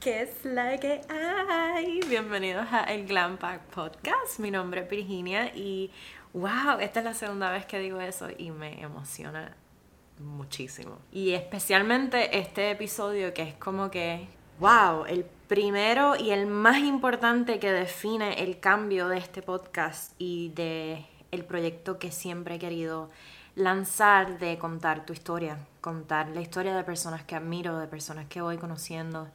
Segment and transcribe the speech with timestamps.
[0.00, 1.98] ¿Qué es la que hay?
[2.08, 4.38] Bienvenidos a el Glam Pack Podcast.
[4.38, 5.90] Mi nombre es Virginia y
[6.32, 9.56] wow, esta es la segunda vez que digo eso y me emociona
[10.20, 10.98] muchísimo.
[11.10, 14.28] Y especialmente este episodio que es como que
[14.60, 20.50] wow, el primero y el más importante que define el cambio de este podcast y
[20.50, 23.10] de el proyecto que siempre he querido
[23.56, 28.40] lanzar de contar tu historia, contar la historia de personas que admiro, de personas que
[28.40, 29.28] voy conociendo,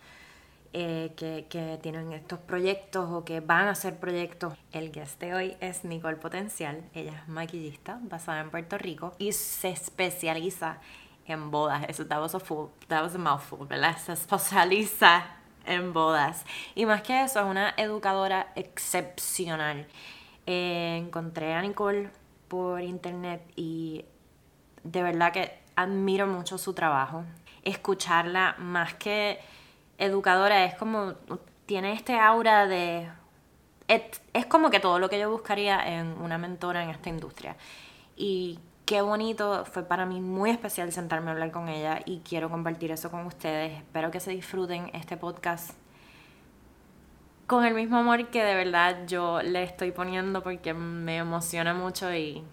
[0.75, 4.55] eh, que, tienen estos proyectos o que van a hacer proyectos.
[4.71, 9.33] El guest de hoy es Nicole Potencial, ella es maquillista basada en Puerto Rico y
[9.33, 10.79] se especializa
[11.27, 11.85] en bodas.
[11.87, 12.39] Eso that was a
[12.87, 13.95] that was a mouthful, ¿verdad?
[13.97, 15.25] Se especializa
[15.67, 16.43] en bodas.
[16.73, 19.87] Y más que eso, es una educadora excepcional.
[20.47, 22.09] Eh, encontré a Nicole
[22.47, 24.05] por internet y
[24.83, 27.25] de verdad que admiro mucho su trabajo.
[27.63, 29.39] Escucharla más que
[29.97, 31.13] educadora es como,
[31.65, 33.09] tiene este aura de...
[33.87, 37.55] Es, como que todo lo que yo buscaría en una mentora en esta industria.
[38.15, 42.49] Y qué bonito, fue para mí muy especial sentarme a hablar con ella y quiero
[42.49, 43.77] compartir eso con ustedes.
[43.77, 45.71] Espero que se disfruten este podcast
[47.47, 52.13] con el mismo amor que de verdad yo le estoy poniendo porque me emociona mucho
[52.13, 52.43] y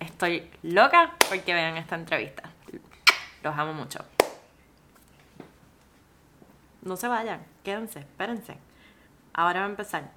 [0.00, 2.50] estoy loca porque vean esta entrevista.
[3.42, 4.00] Los amo mucho.
[6.84, 8.58] No se vayan, quédense, espérense.
[9.32, 10.10] Ahora va a empezar.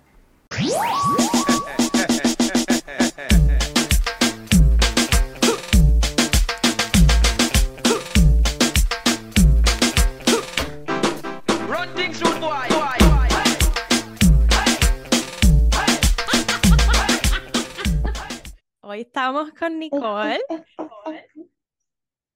[18.82, 20.40] Hoy estamos con Nicole.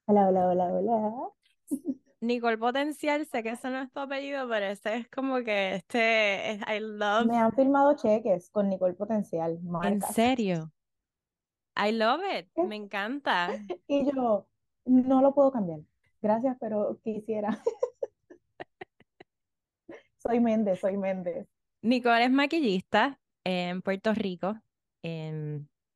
[0.06, 1.30] Hola, hola, hola, hola.
[2.22, 6.52] Nicole Potencial, sé que ese no es tu apellido, pero este es como que este
[6.52, 7.26] es I love.
[7.26, 9.58] Me han firmado cheques con Nicole Potencial.
[9.84, 10.72] ¿En serio?
[11.78, 13.50] I love it, me encanta.
[13.88, 14.48] Y yo
[14.86, 15.80] no lo puedo cambiar.
[16.22, 17.62] Gracias, pero quisiera.
[20.18, 21.48] soy Méndez, soy Méndez.
[21.82, 24.56] Nicole es maquillista en Puerto Rico.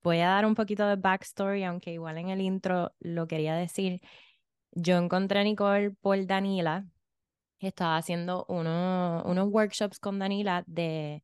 [0.04, 4.00] voy a dar un poquito de backstory, aunque igual en el intro lo quería decir.
[4.76, 6.86] Yo encontré a Nicole por Danila.
[7.60, 11.24] Estaba haciendo uno, unos workshops con Danila de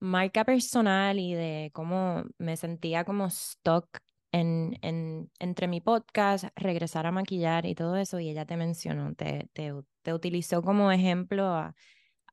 [0.00, 4.00] marca personal y de cómo me sentía como stuck
[4.32, 8.18] en, en, entre mi podcast, regresar a maquillar y todo eso.
[8.18, 9.72] Y ella te mencionó, te, te,
[10.02, 11.74] te utilizó como ejemplo a,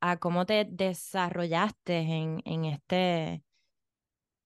[0.00, 3.44] a cómo te desarrollaste en, en, este,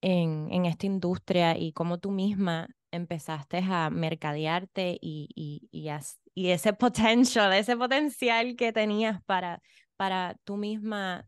[0.01, 5.89] en, en esta industria y cómo tú misma empezaste a mercadearte y, y, y,
[6.33, 9.61] y, ese potential, ese potencial que tenías para,
[9.95, 11.27] para tú misma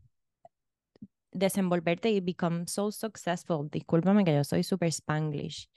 [1.32, 3.68] desenvolverte y become so successful.
[3.70, 5.68] Discúlpame que yo soy super spanglish.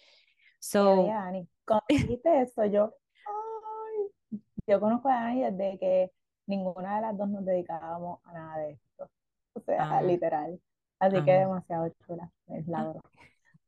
[0.60, 2.94] So, Ani, cuando dijiste eso, yo,
[3.26, 6.12] ay, yo conozco a Ani desde que
[6.48, 9.10] ninguna de las dos nos dedicábamos a nada de esto.
[9.54, 10.02] O sea, ah.
[10.02, 10.60] literal.
[11.00, 11.40] Así que ah.
[11.40, 12.84] demasiado chula, es la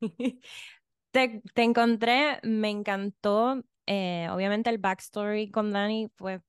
[0.00, 0.34] verdad.
[1.14, 3.62] Te, te encontré, me encantó.
[3.86, 6.40] Eh, obviamente el backstory con Dani fue,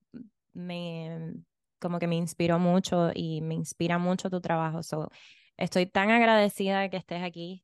[0.54, 1.36] me,
[1.80, 4.82] como que me inspiró mucho y me inspira mucho tu trabajo.
[4.82, 5.10] So,
[5.56, 7.64] estoy tan agradecida de que estés aquí.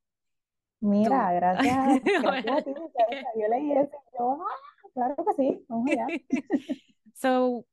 [0.78, 2.70] Mira, gracias, gracias a ti.
[3.40, 6.06] Yo leí eso y yo, ah, claro que sí, vamos allá.
[7.14, 7.66] so,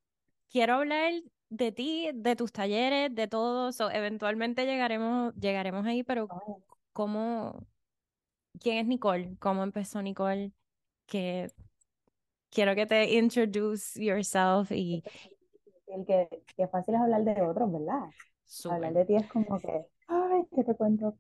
[0.50, 1.14] quiero hablar
[1.50, 3.72] de ti, de tus talleres, de todo.
[3.74, 6.28] So, eventualmente llegaremos, llegaremos ahí, pero
[6.94, 7.68] ¿cómo,
[8.60, 9.36] ¿Quién es Nicole?
[9.40, 10.52] ¿Cómo empezó Nicole?
[11.06, 11.52] Que
[12.50, 15.04] quiero que te introduce yourself y...
[16.06, 18.10] Que, que fácil es hablar de otros, ¿verdad?
[18.70, 21.18] Hablar de ti es como que, ay, ¿qué te cuento?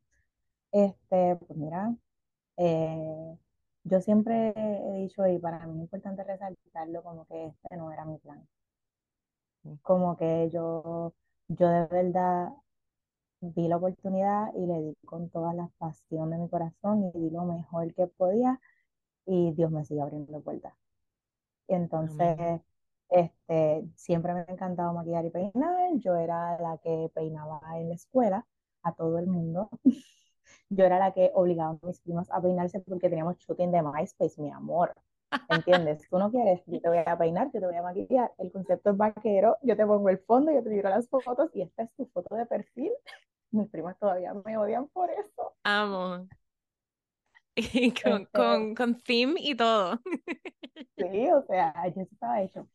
[0.71, 1.95] Este, pues mira,
[2.57, 3.37] eh,
[3.83, 8.05] yo siempre he dicho, y para mí es importante resaltarlo, como que este no era
[8.05, 8.47] mi plan.
[9.81, 11.13] Como que yo,
[11.47, 12.49] yo de verdad
[13.41, 17.29] vi la oportunidad y le di con toda la pasión de mi corazón y di
[17.29, 18.59] lo mejor que podía
[19.25, 20.73] y Dios me sigue abriendo puertas.
[21.67, 22.61] Entonces,
[23.09, 25.91] este, siempre me ha encantado maquillar y peinar.
[25.97, 28.45] Yo era la que peinaba en la escuela
[28.83, 29.69] a todo el mundo.
[30.69, 34.41] Yo era la que obligaba a mis primos a peinarse porque teníamos shooting de MySpace,
[34.41, 34.95] mi amor.
[35.49, 36.07] ¿Entiendes?
[36.09, 38.31] Tú no quieres, yo te voy a peinar, yo te voy a maquillar.
[38.37, 41.61] El concepto es vaquero, yo te pongo el fondo, yo te tiro las fotos y
[41.61, 42.91] esta es tu foto de perfil
[43.51, 45.53] mis primas todavía me odian por eso.
[45.63, 46.27] Amo.
[47.61, 49.99] Y con, con, con theme y todo.
[50.95, 52.69] Sí, o sea, ya estaba hecho.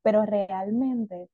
[0.00, 1.28] Pero realmente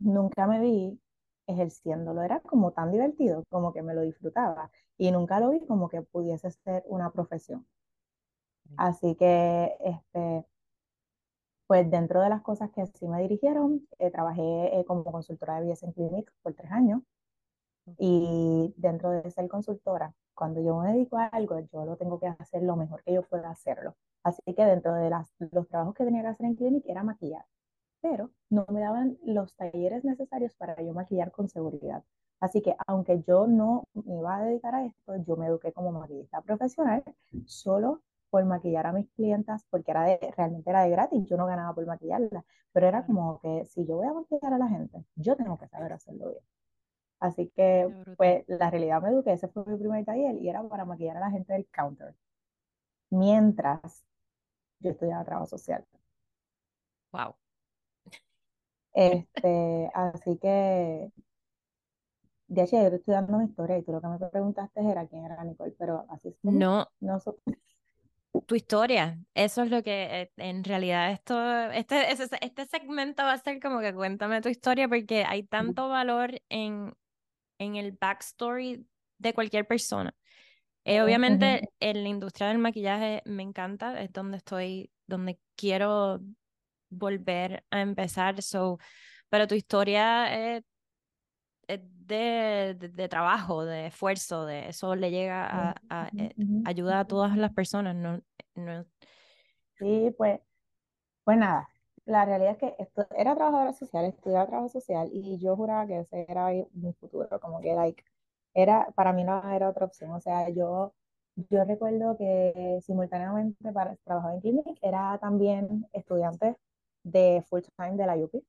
[0.00, 1.00] nunca me vi
[1.46, 5.88] ejerciéndolo, era como tan divertido, como que me lo disfrutaba y nunca lo vi como
[5.88, 7.68] que pudiese ser una profesión.
[8.76, 10.46] Así que, este,
[11.66, 14.42] pues dentro de las cosas que sí me dirigieron, eh, trabajé
[14.80, 17.02] eh, como consultora de BS en Clinic por tres años
[17.98, 22.26] y dentro de ser consultora, cuando yo me dedico a algo, yo lo tengo que
[22.28, 23.96] hacer lo mejor que yo pueda hacerlo.
[24.22, 27.44] Así que dentro de las, los trabajos que tenía que hacer en Clinic era maquillar
[28.02, 32.04] pero no me daban los talleres necesarios para yo maquillar con seguridad.
[32.40, 35.92] Así que aunque yo no me iba a dedicar a esto, yo me eduqué como
[35.92, 37.04] maquillista profesional
[37.46, 38.02] solo
[38.32, 41.74] por maquillar a mis clientas, porque era de, realmente era de gratis, yo no ganaba
[41.74, 45.36] por maquillarla, pero era como que si yo voy a maquillar a la gente, yo
[45.36, 46.42] tengo que saber hacerlo bien.
[47.20, 50.86] Así que, pues, la realidad me eduqué, ese fue mi primer taller y era para
[50.86, 52.14] maquillar a la gente del counter,
[53.10, 54.02] mientras
[54.80, 55.84] yo estudiaba trabajo social.
[57.12, 57.34] Wow.
[58.94, 61.12] Este, así que,
[62.48, 65.06] de hecho, yo te estoy dando mi historia y tú lo que me preguntaste era
[65.06, 66.36] quién era Nicole, pero así es.
[66.42, 66.86] No.
[67.00, 67.18] no
[68.46, 71.38] tu historia, eso es lo que eh, en realidad esto,
[71.70, 76.40] este, este segmento va a ser como que cuéntame tu historia porque hay tanto valor
[76.48, 76.94] en,
[77.58, 78.86] en el backstory
[79.18, 80.14] de cualquier persona.
[80.84, 86.20] Eh, obviamente en la industria del maquillaje me encanta, es donde estoy, donde quiero
[86.90, 88.42] volver a empezar.
[88.42, 88.78] So,
[89.28, 90.64] pero tu historia es,
[92.16, 97.36] de, de, trabajo, de esfuerzo, de eso le llega a, a eh, ayuda a todas
[97.36, 97.94] las personas.
[97.96, 98.20] No,
[98.54, 98.84] no...
[99.78, 100.40] Sí, pues,
[101.24, 101.68] pues nada,
[102.04, 106.00] la realidad es que esto, era trabajadora social, estudiaba trabajo social y yo juraba que
[106.00, 108.04] ese era mi futuro, como que like,
[108.54, 110.10] era, para mí no era otra opción.
[110.12, 110.94] O sea, yo,
[111.36, 116.56] yo recuerdo que simultáneamente para, trabajaba en Clinic, era también estudiante
[117.04, 118.44] de full time de la UPI,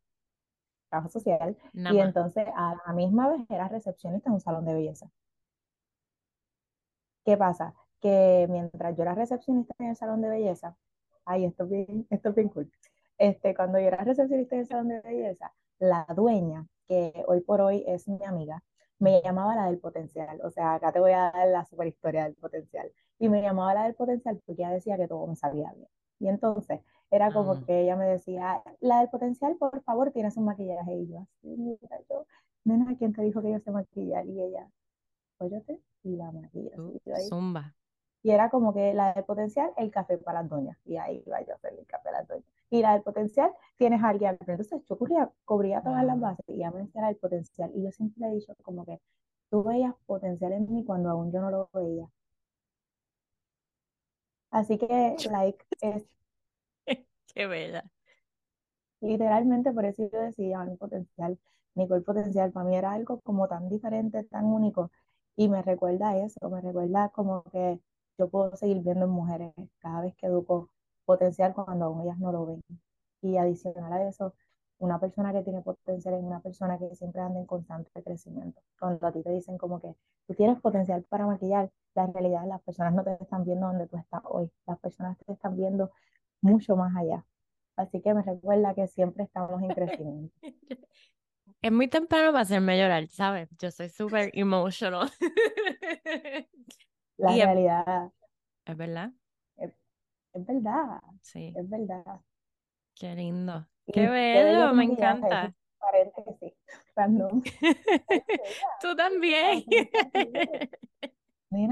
[0.94, 5.10] trabajo social, y entonces a la misma vez era recepcionista en un salón de belleza.
[7.26, 7.74] ¿Qué pasa?
[8.00, 10.76] Que mientras yo era recepcionista en el salón de belleza,
[11.26, 12.72] ay, esto es bien, esto es bien cool.
[13.18, 17.62] Este, cuando yo era recepcionista en el salón de belleza, la dueña, que hoy por
[17.62, 18.64] hoy es mi amiga,
[19.00, 20.40] me llamaba la del potencial.
[20.44, 22.92] O sea, acá te voy a dar la super historia del potencial.
[23.18, 25.88] Y me llamaba la del potencial porque ella decía que todo me sabía bien.
[26.20, 26.82] Y entonces
[27.14, 27.64] era como ah.
[27.68, 30.96] que ella me decía, la del potencial, por favor, tienes un maquillaje.
[30.96, 32.26] Y yo así, mira, yo,
[32.64, 34.26] nena, ¿quién te dijo que yo sé maquillar?
[34.26, 34.68] Y ella,
[35.38, 36.72] óyate, y la maquilla.
[36.76, 37.00] Uh,
[37.30, 37.76] zumba.
[38.24, 40.76] Y era como que la del potencial, el café para las doñas.
[40.86, 42.46] Y ahí iba yo a hacer el café para las doñas.
[42.72, 44.36] Y la del potencial, tienes a alguien.
[44.48, 47.72] Entonces yo cubría, cubría todas las bases y ya me decía del potencial.
[47.76, 49.00] Y yo siempre le he dicho como que
[49.52, 52.10] tú veías potencial en mí cuando aún yo no lo veía.
[54.50, 56.06] Así que, like, es
[57.34, 57.84] Qué bella.
[59.02, 61.38] Literalmente por eso yo decía, mi potencial,
[61.76, 64.92] Nicole Potencial, para mí era algo como tan diferente, tan único,
[65.36, 67.80] y me recuerda eso, me recuerda como que
[68.18, 70.70] yo puedo seguir viendo en mujeres cada vez que educo
[71.06, 72.62] potencial cuando aún ellas no lo ven.
[73.22, 74.34] Y adicional a eso,
[74.80, 78.62] una persona que tiene potencial es una persona que siempre anda en constante crecimiento.
[78.80, 79.96] Cuando a ti te dicen como que
[80.28, 83.98] tú tienes potencial para maquillar, la realidad las personas no te están viendo donde tú
[83.98, 85.92] estás hoy, las personas te están viendo
[86.44, 87.26] mucho más allá.
[87.76, 90.36] Así que me recuerda que siempre estamos en crecimiento.
[91.62, 93.50] Es muy temprano para hacerme llorar, ¿sabes?
[93.58, 95.10] Yo soy súper emotional.
[97.18, 98.12] La realidad.
[98.66, 99.12] Es, verdad.
[99.56, 99.72] Es,
[100.34, 101.00] verdad.
[101.22, 101.54] Sí.
[101.56, 102.20] Es verdad.
[102.94, 103.66] Qué lindo.
[103.94, 105.54] Qué bello, me encanta.
[105.80, 106.54] Paréntesis.
[108.82, 109.64] Tú también.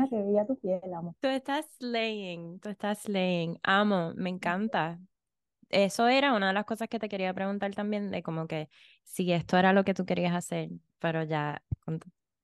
[0.10, 1.16] Que bella tu piel, amo.
[1.20, 3.60] Tú estás slaying, tú estás slaying.
[3.64, 5.00] Amo, me encanta.
[5.70, 8.70] Eso era una de las cosas que te quería preguntar también, de como que
[9.04, 10.70] si esto era lo que tú querías hacer,
[11.00, 11.64] pero ya,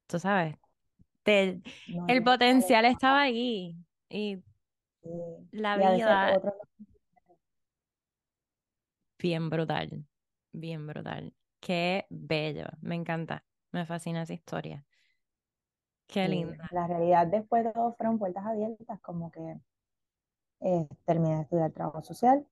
[0.08, 0.56] tú sabes,
[1.26, 3.76] el potencial estaba ahí
[4.10, 4.38] y
[5.52, 6.42] la vida...
[9.20, 10.06] Bien brutal,
[10.52, 11.34] bien brutal.
[11.60, 14.86] Qué bello, me encanta, me fascina esa historia.
[16.08, 16.68] Qué linda.
[16.72, 19.60] La realidad después de todo fueron puertas abiertas, como que
[20.62, 22.46] eh, terminé de estudiar trabajo social,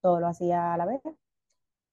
[0.00, 1.00] todo lo hacía a la vez.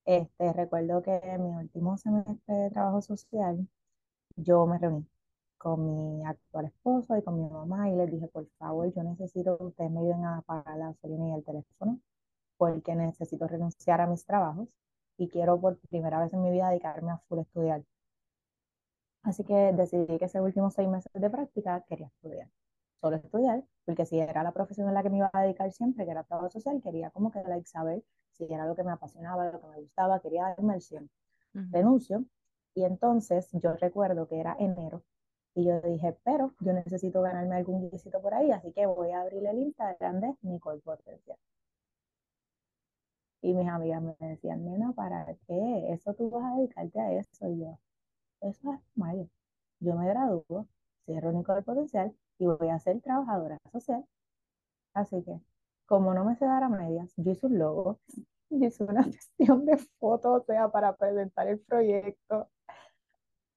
[0.05, 3.67] Este, recuerdo que en mi último semestre de trabajo social,
[4.35, 5.07] yo me reuní
[5.57, 9.57] con mi actual esposo y con mi mamá y les dije, por favor, yo necesito
[9.57, 11.99] que ustedes me ayuden a pagar la gasolina y el teléfono,
[12.57, 14.69] porque necesito renunciar a mis trabajos
[15.17, 17.83] y quiero por primera vez en mi vida dedicarme a full estudiar.
[19.25, 22.49] Así que decidí que ese último seis meses de práctica quería estudiar,
[23.01, 26.05] solo estudiar, porque si era la profesión en la que me iba a dedicar siempre,
[26.05, 29.51] que era trabajo social, quería como que like, saber si era lo que me apasionaba,
[29.51, 31.09] lo que me gustaba, quería darme el 100.
[31.71, 32.25] Renuncio
[32.75, 35.03] Y entonces yo recuerdo que era enero
[35.55, 39.21] y yo dije, pero yo necesito ganarme algún guisito por ahí, así que voy a
[39.21, 41.37] abrir el Instagram de Nicole Potencial.
[43.41, 45.93] Y mis amigas me decían, nena, ¿para qué?
[45.93, 47.47] Eso tú vas a dedicarte a eso.
[47.47, 47.79] Y yo,
[48.49, 49.27] eso es mayo.
[49.79, 50.67] Yo me gradúo,
[51.05, 54.05] cierro Nicole Potencial y voy a ser trabajadora social.
[54.93, 55.39] Así que,
[55.85, 57.99] como no me sé dar a medias, yo hice un logo,
[58.49, 62.49] hice una sesión de fotos, o sea, para presentar el proyecto.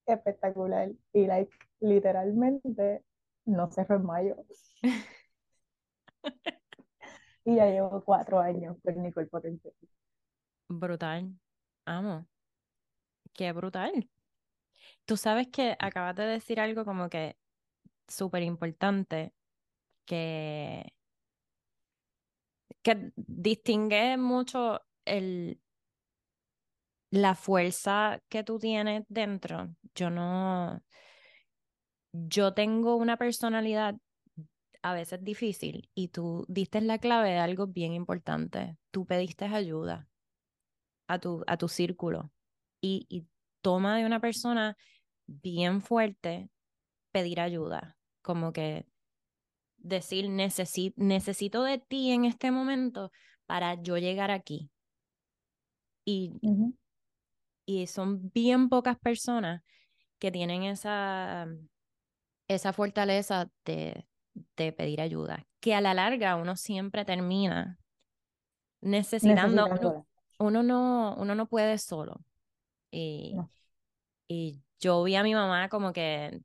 [0.06, 0.90] Espectacular.
[1.12, 3.04] Y, like, literalmente,
[3.44, 4.36] no cerró en mayo.
[7.44, 9.74] y ya llevo cuatro años con Nicole Potencial.
[10.68, 11.38] Brutal.
[11.84, 12.26] Amo.
[13.34, 14.08] Qué brutal.
[15.08, 17.38] Tú sabes que acabas de decir algo como que
[18.06, 19.32] súper importante
[20.04, 20.92] que,
[22.82, 25.62] que distingue mucho el,
[27.10, 29.74] la fuerza que tú tienes dentro.
[29.94, 30.82] Yo no,
[32.12, 33.94] yo tengo una personalidad
[34.82, 38.76] a veces difícil y tú diste la clave de algo bien importante.
[38.90, 40.06] Tú pediste ayuda
[41.06, 42.30] a tu, a tu círculo
[42.82, 43.26] y, y
[43.62, 44.76] toma de una persona
[45.28, 46.50] bien fuerte
[47.12, 48.86] pedir ayuda, como que
[49.76, 53.12] decir necesito de ti en este momento
[53.46, 54.70] para yo llegar aquí.
[56.04, 56.32] Y,
[57.66, 59.62] y son bien pocas personas
[60.18, 61.46] que tienen esa,
[62.48, 64.06] esa fortaleza de,
[64.56, 67.78] de pedir ayuda, que a la larga uno siempre termina
[68.80, 69.66] necesitando,
[70.38, 72.24] uno, no, uno no puede solo.
[72.90, 73.34] Y,
[74.28, 76.40] y yo vi a mi mamá como que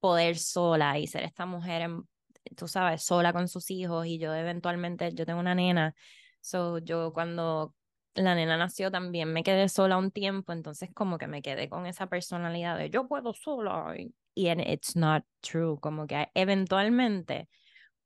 [0.00, 1.88] poder sola y ser esta mujer,
[2.56, 5.94] tú sabes, sola con sus hijos y yo eventualmente, yo tengo una nena,
[6.40, 7.74] so yo cuando
[8.14, 11.86] la nena nació también me quedé sola un tiempo, entonces como que me quedé con
[11.86, 17.48] esa personalidad de yo puedo sola y, y it's not true, como que eventualmente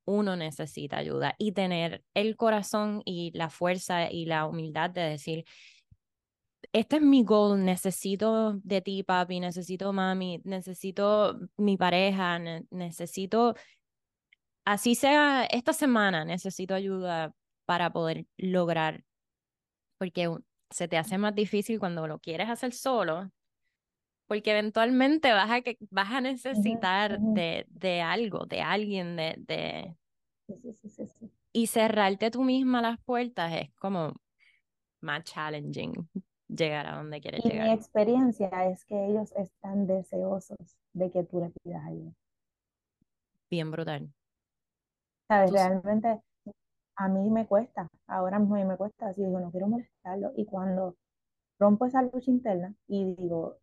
[0.05, 5.45] uno necesita ayuda y tener el corazón y la fuerza y la humildad de decir,
[6.73, 12.39] este es mi goal, necesito de ti, papi, necesito mami, necesito mi pareja,
[12.71, 13.55] necesito,
[14.65, 19.05] así sea esta semana, necesito ayuda para poder lograr,
[19.99, 20.31] porque
[20.71, 23.31] se te hace más difícil cuando lo quieres hacer solo,
[24.27, 29.35] porque eventualmente vas a, que, vas a necesitar de, de, algo, de alguien, de...
[29.39, 29.97] de...
[31.53, 34.15] y cerrarte tú misma las puertas es como
[35.01, 36.09] más challenging
[36.49, 37.67] llegar a donde quieres llegar.
[37.67, 42.13] Mi experiencia es que ellos están deseosos de que tú le pidas ayuda.
[43.51, 44.13] Bien brutal.
[45.29, 46.21] Sabes, realmente
[46.97, 50.33] a mí me cuesta, ahora mismo me cuesta, así digo, no quiero molestarlo.
[50.37, 50.97] Y cuando
[51.59, 53.59] rompo esa lucha interna y digo,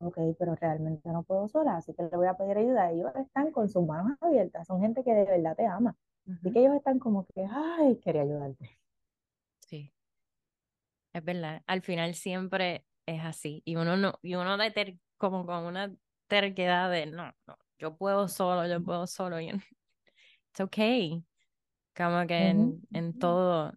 [0.00, 2.90] ok, pero realmente no puedo sola, así que le voy a pedir ayuda.
[2.90, 5.96] Ellos están con sus manos abiertas, son gente que de verdad te ama.
[6.30, 8.78] Así que ellos están como que, ay, quería ayudarte.
[11.14, 13.62] Es verdad, al final siempre es así.
[13.64, 15.94] Y uno no, y uno de ter, como con una
[16.26, 19.40] terquedad de no, no, yo puedo solo, yo puedo solo.
[19.40, 21.24] Y it's okay.
[21.96, 23.72] Como que en, en, todo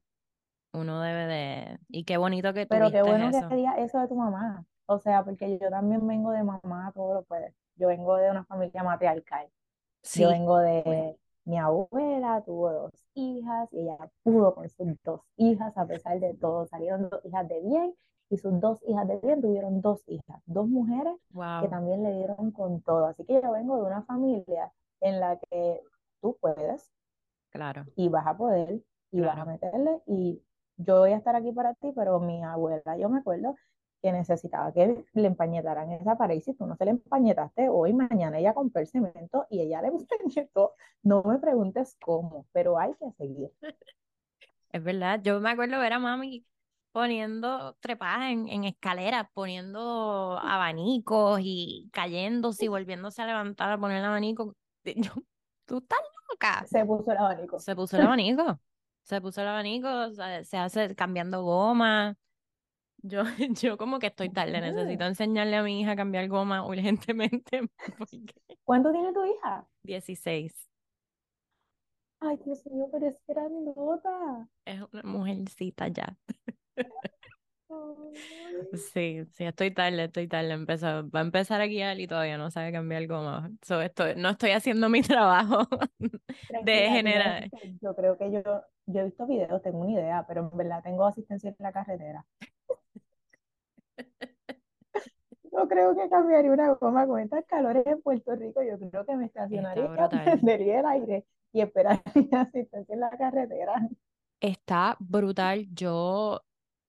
[0.73, 1.79] uno debe de.
[1.89, 4.65] Y qué bonito que Pero qué bueno que digas eso de tu mamá.
[4.87, 7.53] O sea, porque yo también vengo de mamá, todo lo puede.
[7.75, 9.47] Yo vengo de una familia matriarcal.
[10.01, 10.21] Sí.
[10.21, 15.75] Yo vengo de, mi abuela tuvo dos hijas y ella pudo con sus dos hijas
[15.77, 16.65] a pesar de todo.
[16.67, 17.93] Salieron dos hijas de bien
[18.29, 21.15] y sus dos hijas de bien tuvieron dos hijas, dos mujeres
[21.61, 23.05] que también le dieron con todo.
[23.05, 25.81] Así que yo vengo de una familia en la que
[26.21, 26.91] tú puedes.
[27.49, 27.85] Claro.
[27.95, 30.43] Y vas a poder y vas a meterle y
[30.75, 33.55] yo voy a estar aquí para ti, pero mi abuela, yo me acuerdo
[34.01, 37.93] que necesitaba que le empañetaran esa pared y si tú no se le empañetaste hoy,
[37.93, 40.73] mañana ella compró el cemento y ella le empañetó.
[41.03, 43.51] No me preguntes cómo, pero hay que seguir.
[44.69, 46.45] Es verdad, yo me acuerdo ver a mami
[46.91, 53.99] poniendo trepadas en, en escaleras, poniendo abanicos y cayéndose y volviéndose a levantar a poner
[53.99, 54.55] el abanico.
[54.83, 55.11] Yo,
[55.65, 55.99] tú estás
[56.29, 56.65] loca.
[56.67, 57.59] Se puso el abanico.
[57.59, 58.59] Se puso el abanico.
[59.03, 62.17] se puso el abanico, se hace cambiando goma.
[63.07, 63.23] Yo,
[63.61, 67.61] yo como que estoy tarde, necesito enseñarle a mi hija a cambiar goma urgentemente.
[68.65, 69.65] ¿Cuánto tiene tu hija?
[69.83, 70.53] 16.
[72.19, 74.47] Ay, Dios mío, pero es grandota.
[74.65, 76.17] Es una mujercita ya.
[78.73, 80.51] Sí, sí, estoy tarde, estoy tarde.
[80.51, 83.49] Empezó, va a empezar a guiar y todavía no sabe cambiar goma.
[83.61, 85.67] So, estoy, no estoy haciendo mi trabajo
[86.63, 87.49] de generar.
[87.81, 88.41] Yo creo que yo,
[88.85, 92.25] yo he visto videos, tengo una idea, pero en verdad tengo asistencia en la carretera.
[95.51, 98.61] No creo que cambiaría una goma con estas calores en Puerto Rico.
[98.63, 102.01] Yo creo que me estacionaría prendería el aire y esperaría
[102.41, 103.87] asistencia en la carretera.
[104.39, 105.67] Está brutal.
[105.73, 106.41] Yo,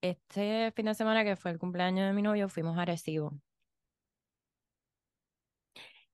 [0.02, 3.32] este fin de semana que fue el cumpleaños de mi novio, fuimos a Arecibo.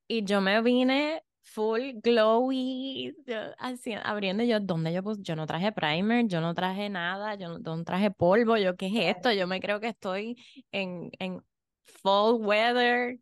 [0.06, 1.24] Y yo me vine
[1.54, 3.14] full glowy,
[3.58, 5.22] así, abriendo yo, ¿dónde yo puse?
[5.22, 9.16] Yo no traje primer, yo no traje nada, yo no, traje polvo, yo, ¿qué es
[9.16, 9.32] esto?
[9.32, 10.36] Yo me creo que estoy
[10.72, 11.42] en, en
[11.86, 13.18] fall weather.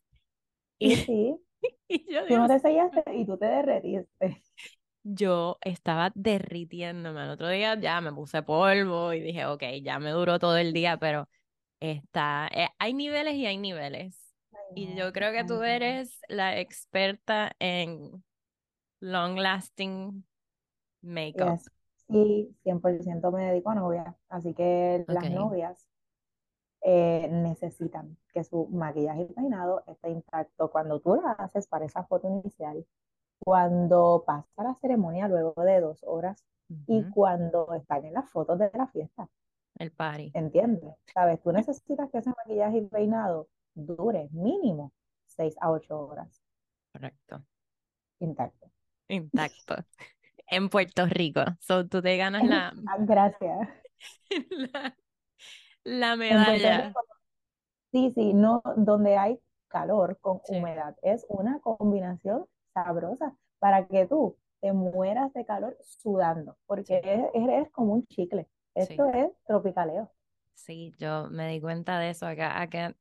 [0.79, 1.37] Y, sí,
[1.89, 4.43] y yo, tú no te sellaste y tú te derretiste.
[5.05, 7.25] Yo estaba derritiéndome.
[7.25, 10.73] El otro día ya me puse polvo y dije, ok, ya me duró todo el
[10.73, 11.29] día, pero
[11.81, 14.22] está, eh, hay niveles y hay niveles.
[14.75, 18.23] Y yo creo que tú eres la experta en
[19.01, 20.25] long lasting
[21.03, 21.59] makeup.
[22.09, 25.89] Sí, 100% me dedico a novias, así que las novias
[26.83, 32.05] eh, necesitan que su maquillaje y peinado esté intacto cuando tú lo haces para esa
[32.05, 32.85] foto inicial,
[33.39, 36.45] cuando pasa la ceremonia luego de dos horas
[36.87, 39.29] y cuando están en las fotos de la fiesta.
[39.79, 40.33] El party.
[40.35, 40.95] ¿Entiendes?
[41.13, 41.41] ¿Sabes?
[41.43, 44.93] Tú necesitas que ese maquillaje y peinado dure mínimo
[45.27, 46.43] 6 a 8 horas.
[46.93, 47.43] Correcto.
[48.21, 48.71] Intacto.
[49.09, 49.77] Intacto.
[50.53, 51.43] en Puerto Rico.
[51.61, 52.73] So, tú te ganas la.
[52.87, 53.69] Ah, gracias.
[55.85, 56.93] la, medalla.
[57.91, 59.39] sí, sí, no, donde hay
[59.69, 60.95] calor con humedad.
[61.03, 67.01] Es una combinación sabrosa para que tú te mueras de calor sudando, porque
[67.35, 68.47] eres, como un chicle.
[68.75, 70.11] Esto es tropicaleo.
[70.55, 72.95] Sí, yo me di cuenta de eso acá, acá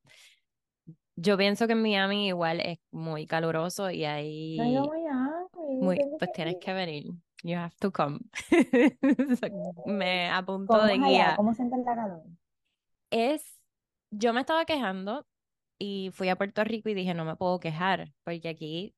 [1.22, 4.58] yo pienso que en Miami igual es muy caluroso y ahí
[5.80, 7.06] muy, pues tienes que venir.
[7.44, 8.20] You have to come.
[9.86, 11.34] me apunto de guía.
[11.36, 12.24] ¿Cómo sientes la calor?
[13.12, 13.62] Es,
[14.12, 15.28] yo me estaba quejando
[15.80, 18.96] y fui a Puerto Rico y dije, no me puedo quejar, porque aquí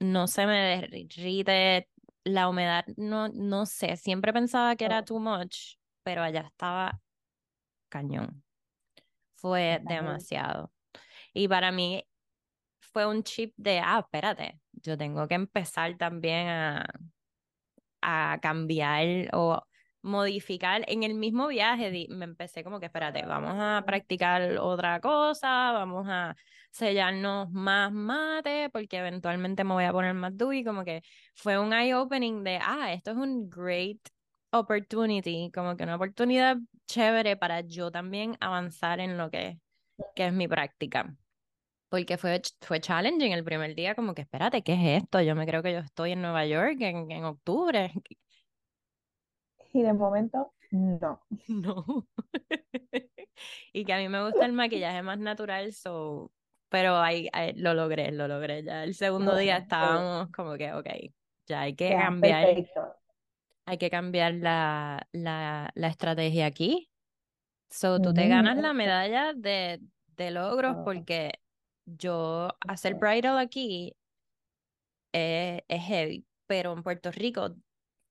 [0.00, 1.88] no se me derrite
[2.24, 7.00] la humedad, no, no sé, siempre pensaba que era too much, pero allá estaba
[7.88, 8.42] cañón.
[9.34, 10.72] Fue demasiado.
[11.36, 12.02] Y para mí
[12.80, 16.86] fue un chip de, ah, espérate, yo tengo que empezar también a,
[18.00, 19.62] a cambiar o
[20.00, 20.82] modificar.
[20.88, 26.06] En el mismo viaje me empecé como que, espérate, vamos a practicar otra cosa, vamos
[26.08, 26.34] a
[26.70, 31.02] sellarnos más mate, porque eventualmente me voy a poner más y como que
[31.34, 34.00] fue un eye-opening de, ah, esto es un great
[34.52, 39.60] opportunity, como que una oportunidad chévere para yo también avanzar en lo que,
[40.14, 41.14] que es mi práctica
[41.88, 45.20] porque fue, fue challenging el primer día, como que espérate, ¿qué es esto?
[45.20, 47.92] Yo me creo que yo estoy en Nueva York en, en octubre.
[49.72, 51.20] Y de momento, no.
[51.48, 52.06] No.
[53.72, 56.32] y que a mí me gusta el maquillaje más natural, so,
[56.68, 58.62] pero ahí, lo logré, lo logré.
[58.64, 60.86] Ya el segundo día estábamos como que, ok,
[61.46, 62.48] ya hay que cambiar.
[63.68, 66.88] Hay que cambiar la, la, la estrategia aquí.
[67.68, 69.80] So, tú te ganas la medalla de,
[70.16, 71.32] de logros porque
[71.86, 73.96] yo hacer bridal aquí
[75.12, 77.54] es, heavy, pero en Puerto Rico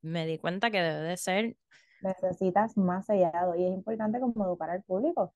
[0.01, 1.57] me di cuenta que debe de ser...
[2.01, 5.33] Necesitas más sellado y es importante como educar al público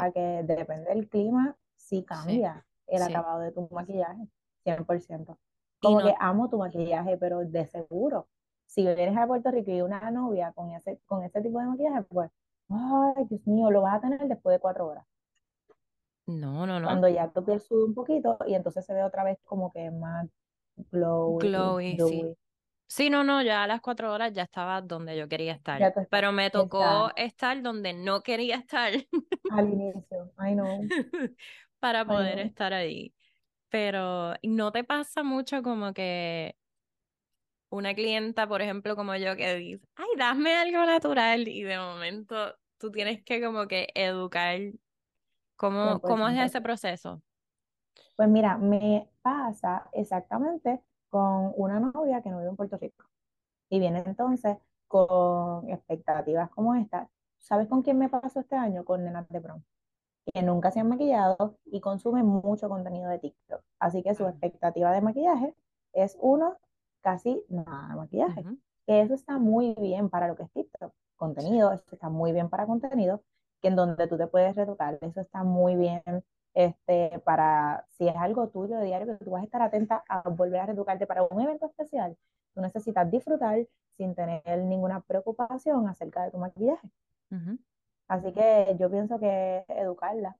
[0.00, 4.28] a que depende del clima, sí cambia el acabado de tu maquillaje,
[4.64, 5.36] 100%.
[5.80, 8.28] Como que amo tu maquillaje, pero de seguro,
[8.66, 12.02] si vienes a Puerto Rico y una novia con ese, con ese tipo de maquillaje,
[12.04, 12.30] pues,
[12.70, 15.06] ay, Dios mío, lo vas a tener después de cuatro horas.
[16.26, 16.88] No, no, no.
[16.88, 19.90] Cuando ya tu piel sube un poquito y entonces se ve otra vez como que
[19.90, 20.28] más
[20.90, 21.48] glowy.
[21.48, 22.36] Glowy, sí.
[22.88, 25.92] Sí, no, no, ya a las cuatro horas ya estaba donde yo quería estar.
[26.08, 28.92] Pero me tocó estar donde no quería estar.
[29.50, 30.80] Al inicio, I know.
[31.80, 33.12] para poder estar ahí.
[33.68, 36.56] Pero no te pasa mucho como que
[37.70, 42.56] una clienta, por ejemplo, como yo, que dice, ay, dame algo natural y de momento
[42.78, 44.60] tú tienes que como que educar
[45.56, 47.22] ¿Cómo, cómo es ese proceso?
[48.16, 53.04] Pues mira, me pasa exactamente con una novia que no vive en Puerto Rico.
[53.68, 57.08] Y viene entonces con expectativas como esta.
[57.38, 58.84] ¿Sabes con quién me pasó este año?
[58.84, 59.62] Con nenas de prom,
[60.32, 63.62] que nunca se han maquillado y consumen mucho contenido de TikTok.
[63.78, 65.54] Así que su expectativa de maquillaje
[65.92, 66.56] es uno,
[67.02, 68.44] casi nada de maquillaje.
[68.86, 70.92] Que eso está muy bien para lo que es TikTok.
[71.16, 73.22] Contenido, eso está muy bien para contenido,
[73.66, 74.98] en donde tú te puedes reeducar.
[75.00, 76.02] Eso está muy bien
[76.54, 80.28] este, para, si es algo tuyo de diario, que tú vas a estar atenta a
[80.28, 82.16] volver a reeducarte para un evento especial.
[82.54, 86.88] Tú necesitas disfrutar sin tener ninguna preocupación acerca de tu maquillaje.
[88.08, 90.36] Así que yo pienso que educarla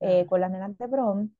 [0.00, 1.30] eh, con las nenas de prom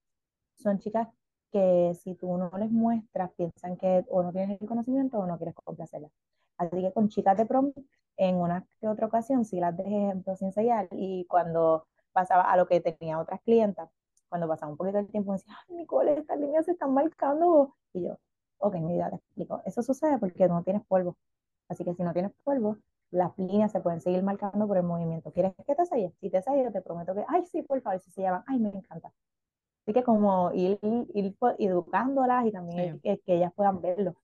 [0.56, 1.08] son chicas
[1.50, 5.36] que si tú no les muestras, piensan que o no tienes el conocimiento o no
[5.36, 6.12] quieres complacerlas.
[6.58, 7.72] Así que con chicas de prom,
[8.16, 12.56] en una que otra ocasión, sí las dejé ejemplo sin sellar y cuando pasaba a
[12.56, 13.90] lo que tenía otras clientas,
[14.28, 17.74] cuando pasaba un poquito de tiempo, me decía, ay, Nicole, estas líneas se están marcando.
[17.92, 18.18] Y yo,
[18.58, 19.62] ok, mi vida, te explico.
[19.64, 21.16] Eso sucede porque no tienes polvo.
[21.68, 22.78] Así que si no tienes polvo,
[23.10, 25.30] las líneas se pueden seguir marcando por el movimiento.
[25.30, 26.12] ¿Quieres que te selle?
[26.20, 28.70] Si te selle, te prometo que, ay, sí, por favor, si se llaman, ay, me
[28.70, 29.12] encanta.
[29.82, 34.14] Así que como ir, ir, educándolas y también que, ellas puedan verlo.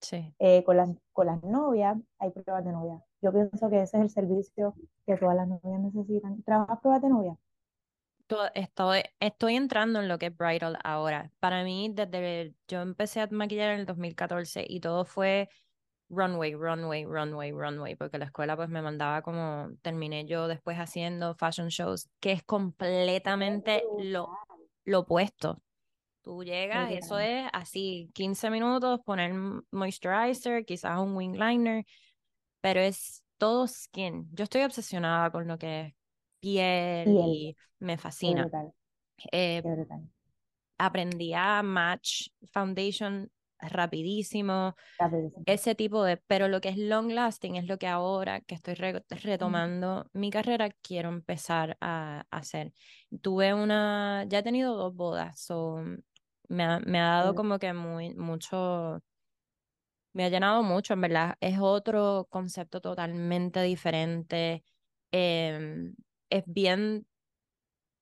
[0.00, 0.34] Sí.
[0.38, 3.02] Eh, con, las, con las novias hay pruebas de novia.
[3.22, 4.74] Yo pienso que ese es el servicio
[5.06, 6.42] que todas las novias necesitan.
[6.42, 7.36] ¿Trabajas pruebas de novia?
[8.54, 11.32] Estoy, estoy entrando en lo que es bridal ahora.
[11.40, 15.48] Para mí, desde yo empecé a maquillar en el 2014 y todo fue
[16.08, 21.34] runway, runway, runway, runway, porque la escuela pues me mandaba como terminé yo después haciendo
[21.34, 24.30] fashion shows, que es completamente lo,
[24.84, 25.60] lo opuesto.
[26.22, 29.32] Tú llegas, eso es así, 15 minutos, poner
[29.70, 31.84] moisturizer, quizás un wing liner,
[32.60, 34.28] pero es todo skin.
[34.32, 35.94] Yo estoy obsesionada con lo que es
[36.40, 38.50] piel, y me fascina.
[39.32, 39.62] Eh,
[40.78, 44.74] aprendí a match foundation rapidísimo,
[45.44, 48.74] ese tipo de, pero lo que es long lasting es lo que ahora que estoy
[48.74, 52.72] retomando mi carrera quiero empezar a, hacer.
[53.20, 55.82] Tuve una, ya he tenido dos bodas, so,
[56.50, 59.00] me, ha, me ha dado como que muy, mucho,
[60.12, 64.64] me ha llenado mucho, en verdad, es otro concepto totalmente diferente,
[65.12, 65.94] em,
[66.28, 67.06] es bien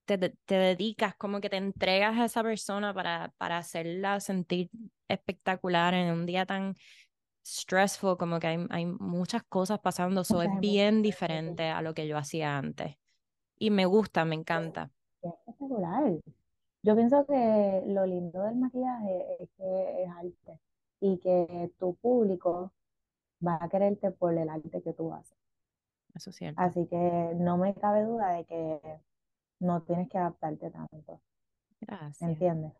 [0.06, 4.70] te, dedicas, como que te entregas a esa persona para, para hacerla sentir
[5.06, 6.74] espectacular en un día tan
[7.46, 12.08] stressful, como que hay, hay muchas cosas pasando, eso es bien diferente a lo que
[12.08, 12.96] yo hacía antes.
[13.58, 14.90] Y me gusta, me encanta.
[15.22, 16.20] Es espectacular.
[16.82, 20.60] Yo pienso que lo lindo del maquillaje es que es arte
[21.00, 22.72] y que tu público
[23.44, 25.36] va a quererte por el arte que tú haces.
[26.14, 26.60] Eso es cierto.
[26.60, 28.80] Así que no me cabe duda de que
[29.60, 31.20] no tienes que adaptarte tanto.
[31.80, 32.22] Gracias.
[32.22, 32.72] ¿Entiendes?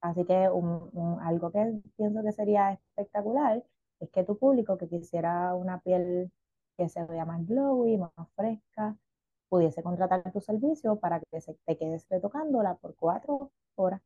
[0.00, 3.62] Así que un, algo que pienso que sería espectacular
[4.00, 6.30] es que tu público que quisiera una piel
[6.76, 8.96] que se vea más glowy, más fresca,
[9.52, 14.00] pudiese contratar tu servicio para que te quedes retocándola por cuatro horas.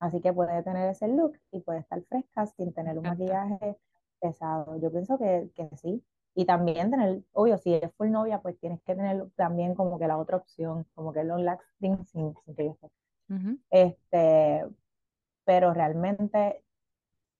[0.00, 3.76] Así que puede tener ese look y puede estar fresca sin tener un maquillaje
[4.18, 4.76] pesado.
[4.80, 6.02] Yo pienso que, que sí,
[6.34, 10.08] y también tener, obvio, si es full novia, pues tienes que tener también como que
[10.08, 12.76] la otra opción, como que el long lasting sin, sin que yo
[13.70, 14.66] Este,
[15.44, 16.64] pero realmente,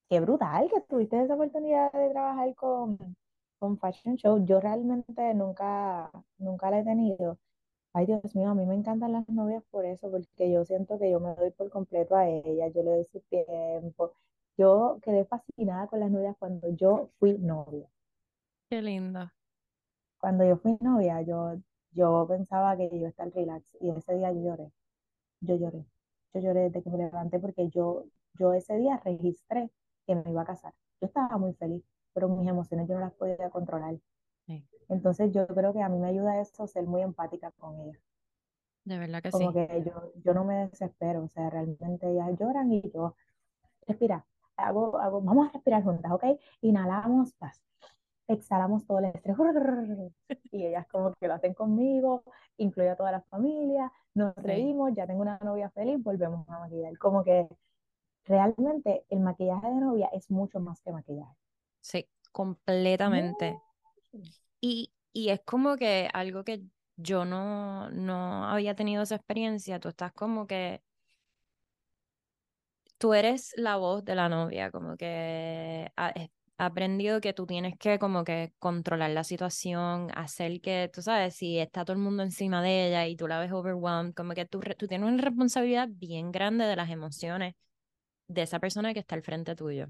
[0.08, 3.16] qué brutal que tuviste esa oportunidad de trabajar con,
[3.60, 4.44] con Fashion Show.
[4.46, 7.38] Yo realmente nunca, nunca la he tenido.
[7.94, 11.10] Ay, Dios mío, a mí me encantan las novias por eso, porque yo siento que
[11.10, 14.14] yo me doy por completo a ellas, yo le doy su tiempo.
[14.58, 17.88] Yo quedé fascinada con las novias cuando yo fui novia.
[18.68, 19.30] Qué lindo.
[20.20, 21.54] Cuando yo fui novia, yo,
[21.92, 24.72] yo pensaba que yo iba a estar relax y ese día yo lloré.
[25.40, 25.84] Yo lloré.
[26.34, 28.04] Yo lloré desde que me levanté porque yo,
[28.38, 29.70] yo ese día registré
[30.06, 30.74] que me iba a casar.
[31.00, 33.96] Yo estaba muy feliz, pero mis emociones yo no las podía controlar.
[34.88, 37.98] Entonces yo creo que a mí me ayuda eso, ser muy empática con ella.
[38.84, 39.38] De verdad que sí.
[39.38, 43.14] Como que yo, yo no me desespero, o sea, realmente ellas lloran y yo,
[43.86, 46.24] respira, hago, hago, vamos a respirar juntas, ¿ok?
[46.62, 47.62] Inhalamos, paz
[48.32, 49.36] exhalamos todo el estrés.
[50.52, 52.24] Y ellas como que lo hacen conmigo,
[52.56, 56.96] incluye a toda la familia, nos reímos, ya tengo una novia feliz, volvemos a maquillar.
[56.98, 57.48] Como que
[58.24, 61.36] realmente el maquillaje de novia es mucho más que maquillaje.
[61.80, 63.56] Sí, completamente.
[64.60, 66.62] Y, y es como que algo que
[66.96, 70.82] yo no, no había tenido esa experiencia, tú estás como que
[72.98, 76.12] tú eres la voz de la novia, como que ah,
[76.58, 81.58] aprendido que tú tienes que como que controlar la situación, hacer que, tú sabes, si
[81.58, 84.60] está todo el mundo encima de ella y tú la ves overwhelmed, como que tú,
[84.78, 87.54] tú tienes una responsabilidad bien grande de las emociones
[88.28, 89.88] de esa persona que está al frente tuyo.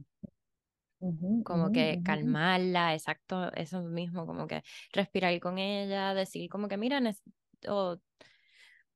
[1.42, 7.00] Como que calmarla, exacto, eso mismo, como que respirar con ella, decir como que, mira,
[7.68, 7.98] o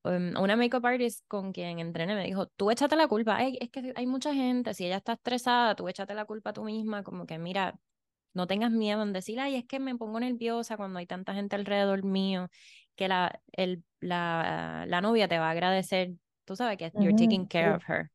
[0.05, 3.93] um, una makeup artist con quien entrené me dijo, tú échate la culpa, es que
[3.97, 7.38] hay mucha gente, si ella está estresada, tú échate la culpa tú misma, como que
[7.38, 7.79] mira,
[8.35, 11.57] no tengas miedo en decir, ay, es que me pongo nerviosa cuando hay tanta gente
[11.57, 12.49] alrededor mío,
[12.97, 16.12] que la, el, la, la novia te va a agradecer,
[16.45, 18.11] tú sabes que you're taking care of her.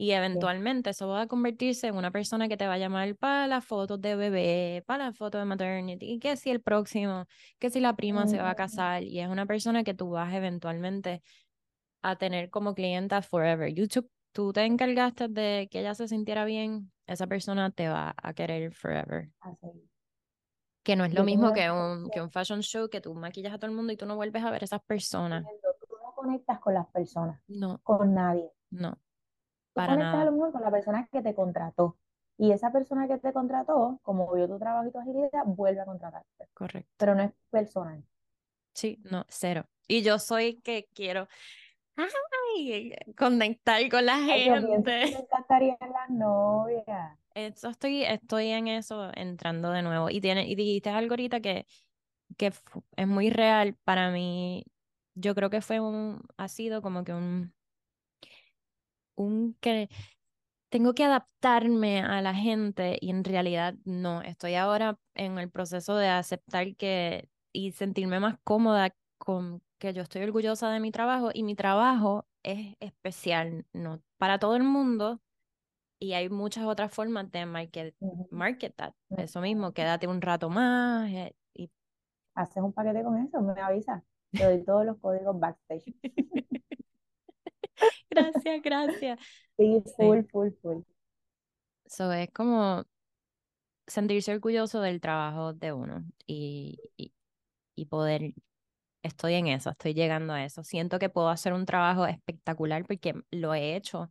[0.00, 3.46] Y eventualmente eso va a convertirse en una persona que te va a llamar para
[3.46, 7.26] las fotos de bebé, para las fotos de maternity, y que si el próximo,
[7.58, 10.32] que si la prima se va a casar, y es una persona que tú vas
[10.32, 11.20] eventualmente
[12.00, 13.74] a tener como clienta forever.
[13.74, 18.14] You took tú te encargaste de que ella se sintiera bien, esa persona te va
[18.16, 19.28] a querer forever.
[20.82, 23.58] Que no es lo mismo que un, que un fashion show que tú maquillas a
[23.58, 25.44] todo el mundo y tú no vuelves a ver a esas personas.
[25.78, 27.38] Tú no conectas con las personas.
[27.48, 27.80] No.
[27.82, 28.50] Con nadie.
[28.70, 28.96] No.
[29.72, 31.96] Para conectas a lo mejor con la persona que te contrató.
[32.36, 35.84] Y esa persona que te contrató, como vio tu trabajo y tu agilidad, vuelve a
[35.84, 36.48] contratarte.
[36.54, 36.90] Correcto.
[36.96, 38.02] Pero no es personal.
[38.72, 39.66] Sí, no, cero.
[39.86, 41.28] Y yo soy que quiero
[41.96, 44.80] ay, conectar con la gente.
[44.80, 47.18] Me encantaría las novias.
[47.34, 50.10] estoy, estoy en eso entrando de nuevo.
[50.10, 51.66] Y, tiene, y dijiste algo ahorita que,
[52.36, 52.52] que
[52.96, 54.64] es muy real para mí.
[55.14, 57.52] Yo creo que fue un, ha sido como que un,
[59.20, 59.88] un que
[60.70, 65.96] tengo que adaptarme a la gente y en realidad no, estoy ahora en el proceso
[65.96, 71.30] de aceptar que y sentirme más cómoda con que yo estoy orgullosa de mi trabajo
[71.34, 75.20] y mi trabajo es especial, no para todo el mundo
[75.98, 77.94] y hay muchas otras formas de market,
[78.30, 81.70] market that, eso mismo, quédate un rato más eh, y
[82.34, 85.94] haces un paquete con eso, me avisa, te doy todos los códigos backstage.
[88.10, 89.20] gracias, gracias.
[89.56, 90.82] Sí, full, full, full.
[91.86, 92.84] So es como
[93.86, 96.78] sentirse orgulloso del trabajo de uno y,
[97.74, 98.34] y, poder,
[99.02, 100.62] estoy en eso, estoy llegando a eso.
[100.62, 104.10] Siento que puedo hacer un trabajo espectacular porque lo he hecho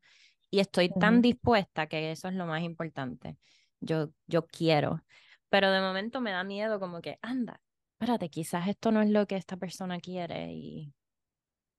[0.51, 3.37] y estoy tan dispuesta que eso es lo más importante.
[3.79, 5.01] Yo, yo quiero,
[5.49, 7.61] pero de momento me da miedo como que, anda,
[7.93, 10.93] espérate, quizás esto no es lo que esta persona quiere y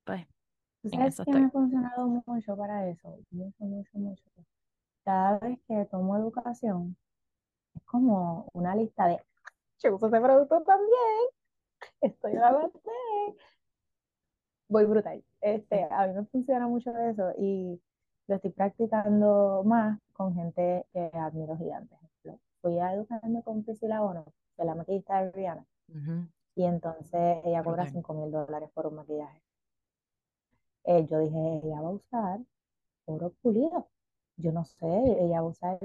[0.04, 0.26] pues
[0.88, 3.18] ¿Sabes qué me ha funcionado mucho para eso?
[3.30, 4.24] Mucho, mucho, mucho.
[5.04, 6.96] Cada vez que tomo educación,
[7.74, 9.22] es como una lista de,
[9.82, 11.28] yo uso ese producto también,
[12.00, 12.40] estoy de
[14.68, 15.22] Voy brutal.
[15.40, 17.80] Este, a mí me funciona mucho eso y
[18.28, 21.98] lo estoy practicando más con gente que admiro gigantes.
[22.62, 24.24] Fui a educarme con Priscila Bono,
[24.56, 25.66] de la maquillista de Rihanna,
[26.54, 29.40] y entonces ella cobra 5 mil dólares por un maquillaje.
[30.90, 32.40] Eh, yo dije, ella va a usar
[33.04, 33.88] oro pulido.
[34.36, 34.86] Yo no sé,
[35.20, 35.78] ella va a usar.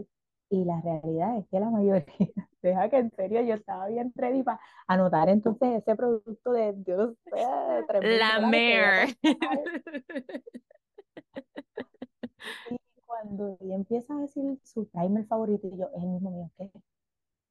[0.50, 2.06] Y la realidad es que la mayoría,
[2.64, 7.14] deja que en serio yo estaba bien ready para anotar entonces ese producto de, no
[7.14, 7.30] sé,
[8.02, 9.16] La Mare.
[12.70, 16.52] Y cuando ella empieza a decir su primer favorito, y yo, es el mismo mío,
[16.58, 16.72] que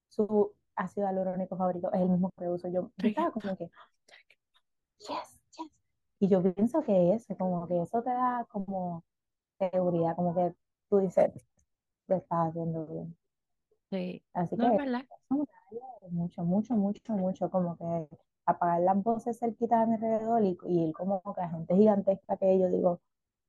[0.09, 2.90] su ácido hialurónico favorito es el mismo que uso yo.
[2.99, 3.69] Yo estaba como que,
[5.01, 5.44] yes,
[6.25, 9.05] y yo pienso que eso, como que eso te da como
[9.59, 10.55] seguridad, como que
[10.89, 11.33] tú dices,
[12.07, 13.15] lo estás haciendo bien.
[13.91, 14.23] Sí.
[14.33, 14.63] Así que
[15.29, 18.09] mucho, mucho, mucho, mucho, como que
[18.47, 22.59] apagar las voces cerquita de mi alrededor y, y como que la gente gigantesca que
[22.59, 23.01] yo digo,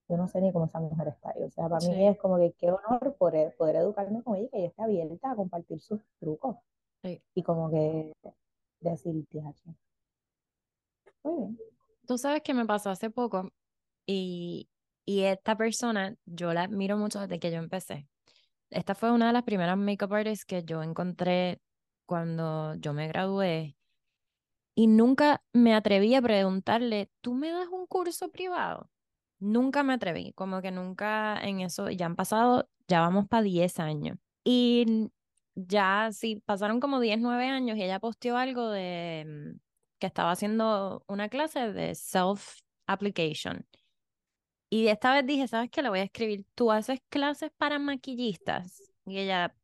[0.10, 1.44] yo no sé ni cómo esa mujer está ahí.
[1.44, 4.58] O sea, para mí es como que qué honor poder, poder educarme con ella, que
[4.58, 6.58] ella esté abierta a compartir sus trucos.
[7.36, 8.12] Y como que
[8.82, 9.54] decir, tía,
[11.24, 11.75] muy bien.
[12.06, 13.52] Tú sabes que me pasó hace poco
[14.06, 14.70] y,
[15.06, 18.08] y esta persona, yo la admiro mucho desde que yo empecé.
[18.70, 21.62] Esta fue una de las primeras makeup artists que yo encontré
[22.06, 23.76] cuando yo me gradué
[24.76, 28.90] y nunca me atreví a preguntarle, ¿tú me das un curso privado?
[29.40, 33.80] Nunca me atreví, como que nunca en eso, ya han pasado, ya vamos para 10
[33.80, 34.18] años.
[34.44, 35.12] Y
[35.56, 39.56] ya sí, pasaron como 10, 9 años y ella posteó algo de
[40.00, 43.66] que estaba haciendo una clase de self-application.
[44.70, 45.82] Y esta vez dije, ¿sabes qué?
[45.82, 48.82] Le voy a escribir, ¿tú haces clases para maquillistas?
[49.06, 49.56] Y ella,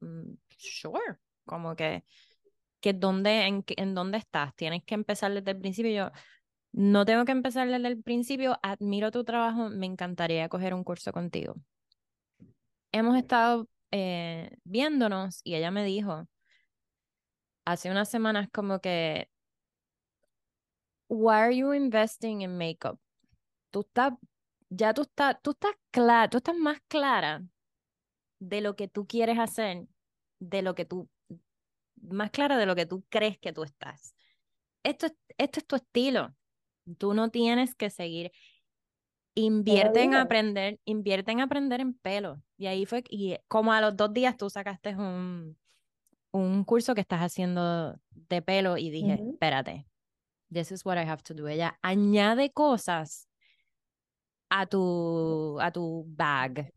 [0.00, 2.04] mm, sure, como que,
[2.80, 4.54] que ¿dónde, en, en dónde estás?
[4.54, 5.92] Tienes que empezar desde el principio.
[5.92, 6.10] yo,
[6.72, 11.12] no tengo que empezar desde el principio, admiro tu trabajo, me encantaría coger un curso
[11.12, 11.54] contigo.
[12.92, 16.26] Hemos estado eh, viéndonos y ella me dijo,
[17.64, 19.28] hace unas semanas como que
[21.08, 22.98] why are you investing in makeup?
[23.70, 24.12] Tú estás,
[24.68, 27.42] ya tú estás, tú estás clara, tú estás más clara
[28.38, 29.86] de lo que tú quieres hacer,
[30.38, 31.08] de lo que tú,
[32.00, 34.14] más clara de lo que tú crees que tú estás.
[34.82, 35.06] Esto,
[35.38, 36.34] esto es tu estilo.
[36.98, 38.30] Tú no tienes que seguir.
[39.34, 42.42] Invierte en aprender, invierte en aprender en pelo.
[42.56, 45.58] Y ahí fue, y como a los dos días tú sacaste un,
[46.30, 49.86] un curso que estás haciendo de pelo y dije, espérate,
[50.54, 51.46] this is what I have to do.
[51.48, 53.28] Ella añade cosas
[54.48, 56.72] a tu, a tu bag,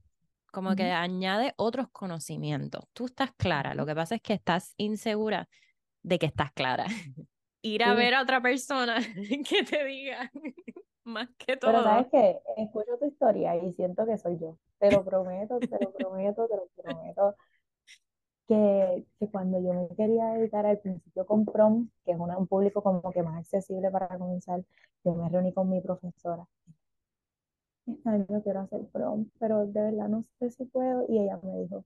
[0.52, 2.84] como que añade otros conocimientos.
[2.94, 5.48] Tú estás clara, lo que pasa es que estás insegura
[6.02, 6.86] de que estás clara.
[7.62, 8.98] Ir a ver a otra persona
[9.50, 10.32] que te diga,
[11.08, 11.72] Más que todo.
[11.72, 14.58] Pero sabes que escucho tu historia y siento que soy yo.
[14.78, 17.36] Te lo prometo, te lo prometo, te lo prometo.
[18.48, 23.12] Que, cuando yo me quería dedicar al principio con prom, que es un público como
[23.12, 24.64] que más accesible para comenzar,
[25.04, 26.48] yo me reuní con mi profesora.
[27.86, 31.06] Este año quiero hacer prom, pero de verdad no sé si puedo.
[31.10, 31.86] Y ella me dijo,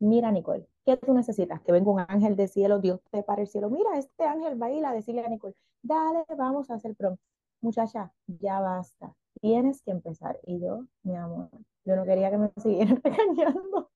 [0.00, 1.60] mira Nicole, ¿qué tú necesitas?
[1.62, 3.70] Que venga un ángel del cielo, Dios te para el cielo.
[3.70, 7.16] Mira, este ángel baila, decirle a Nicole, dale, vamos a hacer prom.
[7.60, 10.38] Muchacha, ya basta, tienes que empezar.
[10.46, 11.50] Y yo, mi amor,
[11.84, 13.90] yo no quería que me siguieran regañando.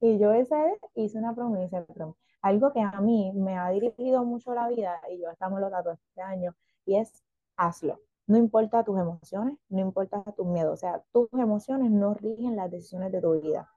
[0.00, 2.14] Y yo esa vez hice una promesa de prom.
[2.42, 5.98] Algo que a mí me ha dirigido mucho la vida, y yo estamos los datos
[6.08, 6.54] este año,
[6.86, 7.22] y es
[7.56, 8.00] hazlo.
[8.26, 10.74] No importa tus emociones, no importa tus miedos.
[10.74, 13.68] O sea, tus emociones no rigen las decisiones de tu vida.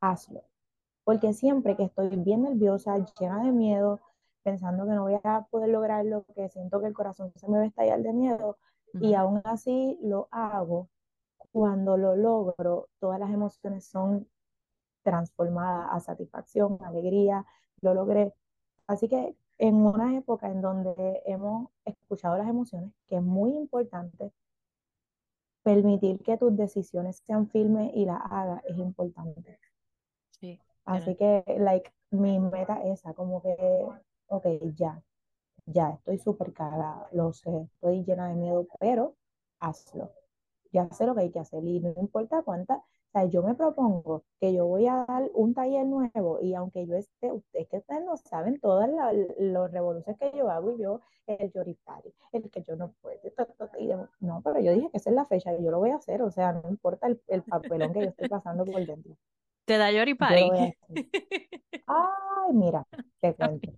[0.00, 0.42] Hazlo
[1.04, 4.00] porque siempre que estoy bien nerviosa, llena de miedo,
[4.42, 7.64] pensando que no voy a poder lograrlo, que siento que el corazón se me va
[7.64, 8.56] a estallar de miedo,
[8.94, 10.88] y aún así lo hago,
[11.52, 14.28] cuando lo logro, todas las emociones son
[15.04, 17.46] transformadas a satisfacción, alegría,
[17.80, 18.34] lo logré.
[18.88, 24.32] Así que en una época en donde hemos escuchado las emociones, que es muy importante,
[25.62, 29.58] permitir que tus decisiones sean firmes y las hagas es importante.
[30.30, 30.60] Sí.
[30.84, 33.56] Así que, like, mi meta es esa, como que,
[34.26, 35.02] ok, ya,
[35.66, 39.14] ya, estoy súper cagada, lo sé, estoy llena de miedo, pero
[39.60, 40.12] hazlo.
[40.72, 42.82] Ya sé lo que hay que hacer y no importa cuánta,
[43.14, 46.96] sea, yo me propongo que yo voy a dar un taller nuevo y aunque yo
[46.96, 48.90] esté, ustedes que ustedes no saben todas
[49.38, 53.18] los revoluciones que yo hago y yo, el yoripari, el que yo no puedo,
[54.20, 56.22] no, pero yo dije que esa es la fecha y yo lo voy a hacer,
[56.22, 59.16] o sea, no importa el, el papelón que yo estoy pasando por dentro.
[59.64, 60.50] Te da yoripari.
[61.86, 62.86] Ay, mira,
[63.20, 63.72] te cuento.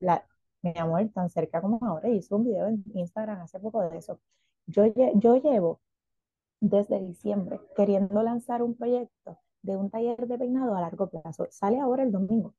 [0.00, 0.24] La,
[0.62, 4.18] mi amor, tan cerca como ahora, hizo un video en Instagram hace poco de eso.
[4.66, 5.80] Yo, yo llevo
[6.60, 11.46] desde diciembre queriendo lanzar un proyecto de un taller de peinado a largo plazo.
[11.50, 12.54] Sale ahora el domingo.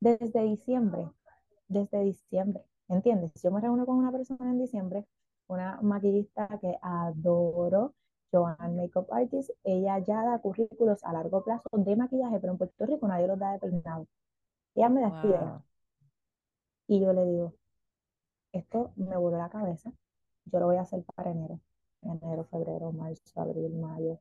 [0.00, 1.10] Desde diciembre,
[1.68, 3.32] desde diciembre, ¿entiendes?
[3.42, 5.06] Yo me reúno con una persona en diciembre,
[5.46, 7.94] una maquillista que adoro,
[8.32, 12.86] Joan Makeup Artist, ella ya da currículos a largo plazo de maquillaje, pero en Puerto
[12.86, 14.06] Rico nadie los da de peinado.
[14.74, 15.62] Ella me da idea.
[16.86, 17.54] Y yo le digo,
[18.52, 19.92] esto me voló la cabeza,
[20.46, 21.60] yo lo voy a hacer para enero.
[22.04, 24.20] Enero, febrero, marzo, abril, mayo,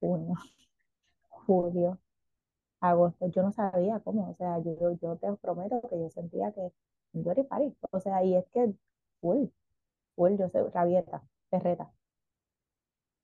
[0.00, 0.34] junio,
[1.30, 1.98] julio,
[2.80, 3.28] agosto.
[3.28, 6.72] Yo no sabía cómo, o sea, yo, yo te prometo que yo sentía que
[7.14, 7.74] yo era París.
[7.92, 8.74] O sea, y es que,
[9.20, 9.46] full,
[10.16, 11.92] full, yo sé, rabieta, perreta.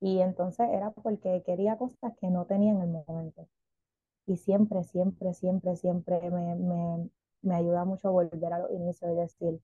[0.00, 3.48] Y entonces era porque quería cosas que no tenía en el momento.
[4.26, 7.10] Y siempre, siempre, siempre, siempre me, me,
[7.42, 9.60] me ayuda mucho volver a los inicios y decir,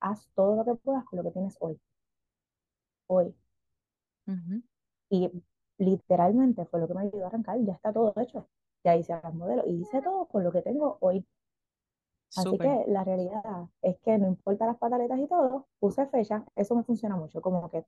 [0.00, 1.80] haz todo lo que puedas con lo que tienes hoy.
[3.12, 3.34] Hoy.
[5.08, 5.28] Y
[5.78, 8.48] literalmente fue lo que me ayudó a arrancar, ya está todo hecho.
[8.84, 11.26] Ya hice los modelos y hice todo con lo que tengo hoy.
[12.36, 13.42] Así que la realidad
[13.82, 17.68] es que no importa las pataletas y todo, puse fecha, eso me funciona mucho, como
[17.68, 17.84] que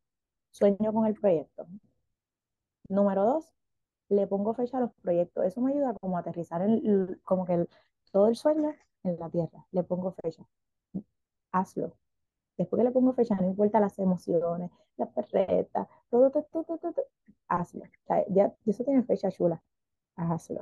[0.51, 1.69] sueño con el proyecto.
[2.89, 3.55] Número dos,
[4.09, 5.45] le pongo fecha a los proyectos.
[5.45, 7.69] Eso me ayuda como a aterrizar el, como que
[8.11, 9.65] todo el sueño en la tierra.
[9.71, 10.43] Le pongo fecha.
[11.53, 11.97] Hazlo.
[12.57, 16.95] Después que le pongo fecha, no importa las emociones, las perretas, todo, todo, todo, todo,
[17.49, 17.85] hazlo.
[18.29, 19.62] ya, eso tiene fecha chula.
[20.17, 20.61] Hazlo.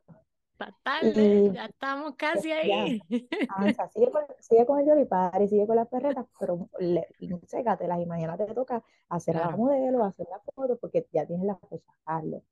[0.56, 1.14] Fatal,
[1.54, 3.00] ya estamos casi ahí.
[3.92, 6.68] Sigue con, sigue con el Yoripari, sigue con las perretas, pero
[7.46, 11.56] sécatelas y mañana te toca hacer la modelo, hacer la foto, porque ya tienes la
[11.56, 12.42] fecha, hazlo.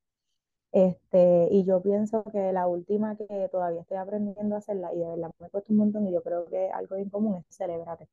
[0.71, 5.07] Este, y yo pienso que la última que todavía estoy aprendiendo a hacerla, y de
[5.07, 8.07] verdad me cuesta un montón, y yo creo que algo en común es celebrarte.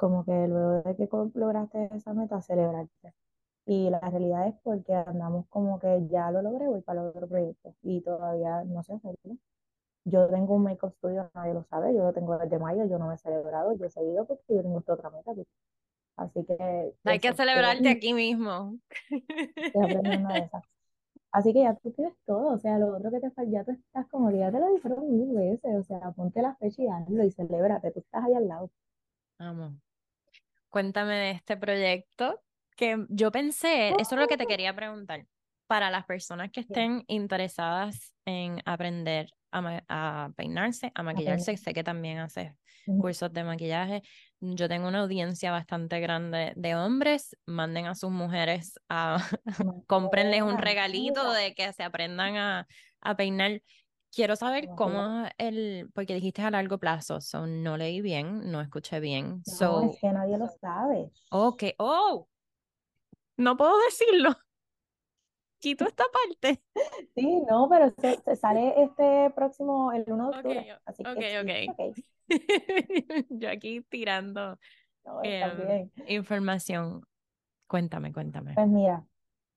[0.00, 3.12] Como que luego de que lograste esa meta, celebrarte.
[3.66, 7.28] Y la realidad es porque andamos como que ya lo logré, voy para el otro
[7.28, 9.36] proyecto y todavía no sé hacerlo.
[10.06, 13.08] Yo tengo un make-up studio, nadie lo sabe, yo lo tengo desde mayo, yo no
[13.08, 15.34] me he celebrado, yo he seguido porque yo tengo esta otra meta.
[15.34, 15.46] Pues.
[16.16, 16.94] Así que...
[17.04, 18.78] Hay que celebrarte aquí mismo.
[21.32, 23.72] Así que ya tú tienes todo, o sea, lo otro que te falta, ya tú
[23.72, 26.88] estás como que ya te lo dijeron mil veces, o sea, ponte la fecha y
[26.88, 28.70] hazlo y celébrate, tú estás ahí al lado.
[29.38, 29.89] Vamos.
[30.70, 32.42] Cuéntame de este proyecto
[32.76, 35.26] que yo pensé, eso es lo que te quería preguntar,
[35.66, 42.18] para las personas que estén interesadas en aprender a, peinarse, a maquillarse, sé que también
[42.18, 42.52] haces
[43.00, 44.02] cursos de maquillaje.
[44.40, 49.18] Yo tengo una audiencia bastante grande de hombres, manden a sus mujeres a,
[49.86, 52.66] cómprenles un regalito de que se aprendan a,
[53.00, 53.62] a peinar.
[54.12, 58.98] Quiero saber cómo el, porque dijiste a largo plazo, so no leí bien, no escuché
[58.98, 59.42] bien.
[59.60, 61.12] No, es que nadie lo sabe.
[61.30, 62.26] Ok, oh,
[63.36, 64.36] no puedo decirlo.
[65.60, 66.62] Quito esta parte.
[67.14, 70.78] Sí, no, pero se, sale este próximo, el 1 de octubre.
[70.84, 71.96] así que ok,
[73.30, 74.58] Yo aquí tirando
[75.22, 77.06] em, información.
[77.68, 78.54] Cuéntame, cuéntame.
[78.54, 79.06] Pues mira,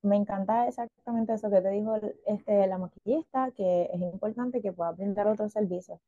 [0.03, 1.95] me encanta exactamente eso que te dijo
[2.25, 5.99] este, la maquillista, que es importante que pueda brindar otros servicios.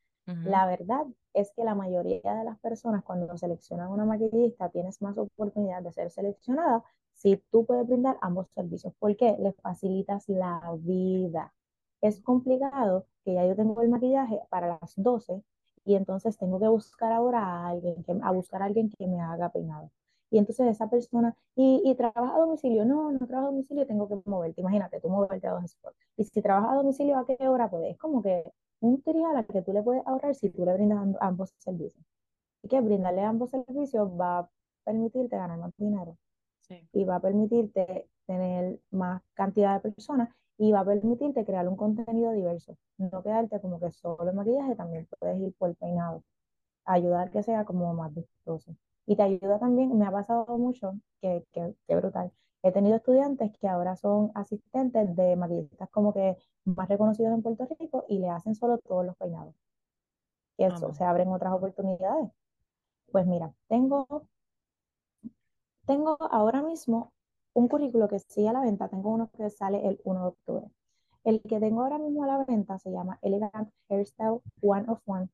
[0.44, 5.18] La verdad es que la mayoría de las personas cuando seleccionan una maquillista tienes más
[5.20, 6.84] oportunidad de ser seleccionada
[7.14, 8.94] si tú puedes brindar ambos servicios.
[8.98, 9.36] ¿Por qué?
[9.40, 11.54] Les facilitas la vida.
[12.02, 15.44] Es complicado que ya yo tengo el maquillaje para las 12
[15.86, 19.22] y entonces tengo que buscar ahora a alguien que, a buscar a alguien que me
[19.22, 19.92] haga peinado.
[20.32, 24.08] Y entonces esa persona, y, y trabaja a domicilio, no, no trabaja a domicilio, tengo
[24.08, 25.98] que moverte, imagínate, tú moverte a dos spots.
[26.18, 27.70] Y si trabaja a domicilio, ¿a qué hora?
[27.70, 28.44] Pues es como que
[28.82, 32.06] un trial al que tú le puedes ahorrar si tú le brindas ambos servicios.
[32.64, 34.50] Y que brindarle ambos servicios va a
[34.84, 36.18] permitirte ganar más dinero.
[36.94, 41.76] Y va a permitirte tener más cantidad de personas y va a permitirte crear un
[41.76, 42.78] contenido diverso.
[42.98, 46.24] No quedarte como que solo en maquillaje, también puedes ir por peinado.
[46.86, 48.76] Ayudar que sea como más vistoso.
[49.08, 52.32] Y te ayuda también, me ha pasado mucho, que, que, que brutal.
[52.64, 57.68] He tenido estudiantes que ahora son asistentes de maquillistas como que más reconocidos en Puerto
[57.80, 59.54] Rico y le hacen solo todos los peinados.
[60.58, 62.32] Y eso, se abren otras oportunidades.
[63.12, 64.28] Pues mira, tengo,
[65.86, 67.14] tengo ahora mismo
[67.54, 70.72] un currículo que sigue a la venta, tengo uno que sale el 1 de octubre.
[71.24, 75.30] El que tengo ahora mismo a la venta se llama Elegant Hairstyle One of One.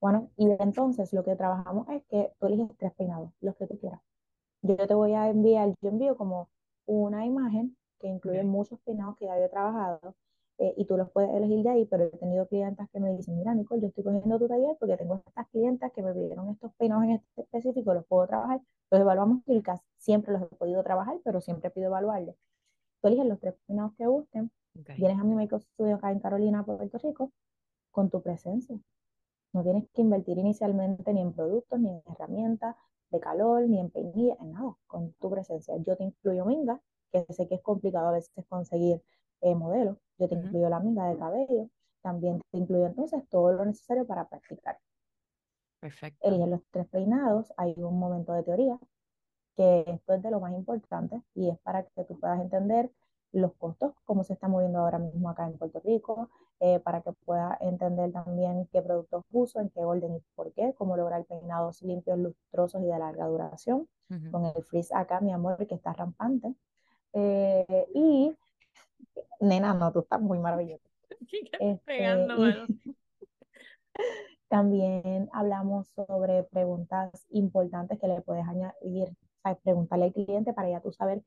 [0.00, 3.78] Bueno, y entonces lo que trabajamos es que tú eliges tres peinados, los que tú
[3.78, 4.00] quieras.
[4.62, 6.48] Yo te voy a enviar, yo envío como
[6.86, 10.14] una imagen que incluye muchos peinados que ya he trabajado
[10.58, 13.36] eh, y tú los puedes elegir de ahí, pero he tenido clientas que me dicen,
[13.36, 16.72] mira Nicole, yo estoy cogiendo tu taller porque tengo estas clientas que me pidieron estos
[16.74, 20.82] peinados en este específico, los puedo trabajar, los evaluamos y casi siempre los he podido
[20.82, 22.36] trabajar, pero siempre pido evaluarlos.
[23.00, 24.50] Tú eliges los tres peinados que gusten,
[24.96, 27.32] vienes a mi Makeup Studio acá en Carolina, Puerto Rico,
[27.90, 28.78] con tu presencia.
[29.52, 32.76] No tienes que invertir inicialmente ni en productos, ni en herramientas
[33.10, 35.74] de calor, ni en peinilla, en nada, con tu presencia.
[35.78, 36.80] Yo te incluyo minga,
[37.12, 39.02] que sé que es complicado a veces conseguir
[39.40, 39.96] eh, modelos.
[40.18, 41.70] Yo te incluyo la minga de cabello.
[42.02, 44.78] También te incluyo entonces todo lo necesario para practicar.
[45.80, 46.26] Perfecto.
[46.26, 47.52] Eligen los tres peinados.
[47.56, 48.78] Hay un momento de teoría,
[49.56, 52.90] que esto es de lo más importante y es para que tú puedas entender
[53.36, 56.30] los costos, cómo se está moviendo ahora mismo acá en Puerto Rico,
[56.60, 60.74] eh, para que pueda entender también qué productos uso, en qué orden y por qué,
[60.76, 63.88] cómo lograr peinados limpios, lustrosos y de larga duración,
[64.30, 66.54] con el frizz acá, mi amor, que está rampante.
[67.12, 68.34] Eh, y,
[69.40, 70.88] nena, no, tú estás muy maravillosa.
[71.60, 72.04] Este,
[74.48, 79.12] también hablamos sobre preguntas importantes que le puedes añadir,
[79.62, 81.22] preguntarle al cliente para ya tú saber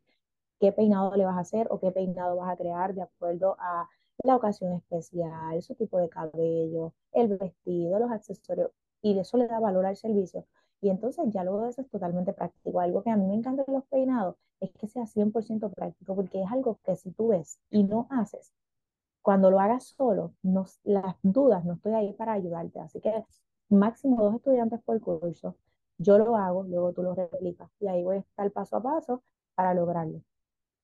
[0.60, 3.88] qué peinado le vas a hacer o qué peinado vas a crear de acuerdo a
[4.24, 9.60] la ocasión especial, su tipo de cabello, el vestido, los accesorios, y eso le da
[9.60, 10.46] valor al servicio.
[10.82, 12.80] Y entonces ya luego de eso es totalmente práctico.
[12.80, 16.42] Algo que a mí me encanta de los peinados es que sea 100% práctico, porque
[16.42, 18.54] es algo que si tú ves y no haces,
[19.22, 20.34] cuando lo hagas solo,
[20.84, 22.80] las dudas, no estoy ahí para ayudarte.
[22.80, 23.26] Así que
[23.70, 25.56] máximo dos estudiantes por curso.
[25.98, 29.24] Yo lo hago, luego tú lo replicas y ahí voy a estar paso a paso
[29.56, 30.22] para lograrlo.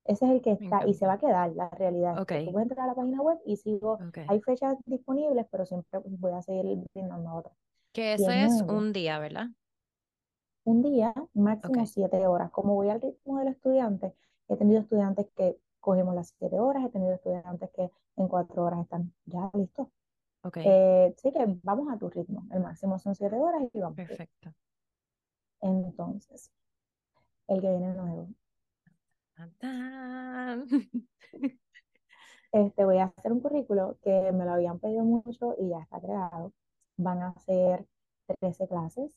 [0.06, 2.22] Ese es el que está y se va a quedar, la realidad.
[2.22, 2.45] Okay.
[2.45, 3.97] Tú puedes entrar a la página web y sigo,
[4.28, 7.56] hay fechas disponibles, pero siempre voy a seguir brindando otras.
[7.91, 9.47] Que eso es un día, ¿verdad?
[10.64, 12.51] Un día, máximo siete horas.
[12.51, 14.14] Como voy al ritmo del estudiante,
[14.47, 18.82] he tenido estudiantes que cogemos las siete horas, he tenido estudiantes que en cuatro horas
[18.82, 19.88] están ya listos.
[20.43, 20.64] Okay.
[20.68, 22.45] Eh, sí que vamos a tu ritmo.
[22.51, 23.95] El máximo son siete horas y vamos.
[23.95, 24.53] Perfecto.
[25.62, 26.51] Entonces,
[27.47, 28.28] el que viene nuevo.
[32.52, 36.00] Este, voy a hacer un currículo que me lo habían pedido mucho y ya está
[36.00, 36.54] creado.
[36.98, 37.86] Van a ser
[38.40, 39.12] 13 clases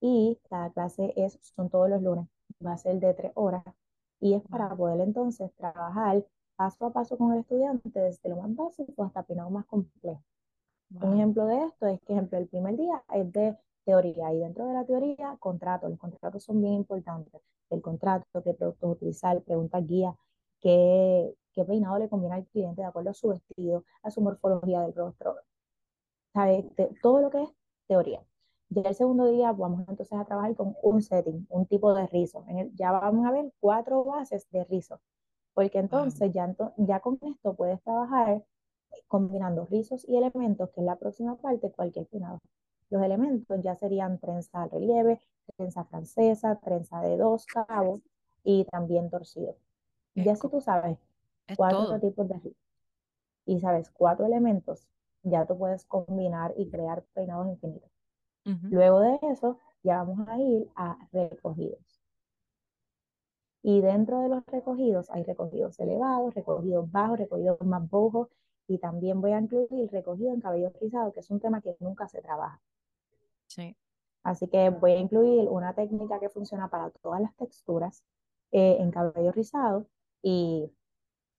[0.00, 2.28] y cada clase es, son todos los lunes.
[2.64, 3.64] Va a ser de 3 horas
[4.20, 6.24] y es para poder entonces trabajar
[6.56, 10.22] paso a paso con el estudiante desde lo más básico hasta el más complejo.
[10.90, 14.66] Un ejemplo de esto es que, ejemplo, el primer día es de teoría y dentro
[14.66, 15.90] de la teoría, contratos.
[15.90, 20.16] Los contratos son bien importantes el contrato, qué productos utilizar, preguntas guía,
[20.60, 24.80] qué, qué peinado le conviene al cliente de acuerdo a su vestido, a su morfología
[24.82, 25.36] del rostro.
[26.32, 26.68] ¿Sabe?
[27.00, 27.50] todo lo que es
[27.86, 28.20] teoría.
[28.70, 32.44] Ya el segundo día vamos entonces a trabajar con un setting, un tipo de rizo.
[32.74, 35.00] ya vamos a ver cuatro bases de rizo,
[35.54, 38.44] porque entonces ya, ya con esto puedes trabajar
[39.06, 42.40] combinando rizos y elementos, que es la próxima parte, cualquier peinado.
[42.90, 45.20] Los elementos ya serían trenza al relieve,
[45.56, 48.00] trenza francesa, trenza de dos cabos,
[48.44, 49.56] y también torcido.
[50.14, 50.98] ya si tú sabes
[51.56, 52.62] cuatro tipos de rizos
[53.46, 54.86] y sabes cuatro elementos,
[55.22, 57.90] ya tú puedes combinar y crear peinados infinitos.
[58.70, 62.02] Luego de eso, ya vamos a ir a recogidos.
[63.62, 68.28] Y dentro de los recogidos hay recogidos elevados, recogidos bajos, recogidos más bajos
[68.68, 72.06] y también voy a incluir recogido en cabello rizado, que es un tema que nunca
[72.08, 72.60] se trabaja.
[73.46, 73.76] Sí.
[74.22, 78.02] Así que voy a incluir una técnica que funciona para todas las texturas
[78.52, 79.86] eh, en cabello rizado
[80.22, 80.72] y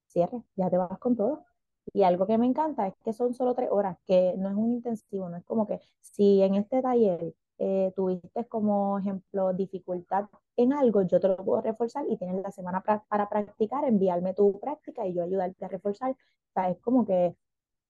[0.08, 1.46] cierre, ya te vas con todo.
[1.94, 4.74] Y algo que me encanta es que son solo tres horas, que no es un
[4.74, 10.26] intensivo, no es como que si en este taller eh, tuviste como ejemplo dificultad
[10.58, 14.60] en algo, yo te lo puedo reforzar y tienes la semana para practicar, enviarme tu
[14.60, 16.12] práctica y yo ayudarte a reforzar.
[16.12, 17.36] O sea, es como que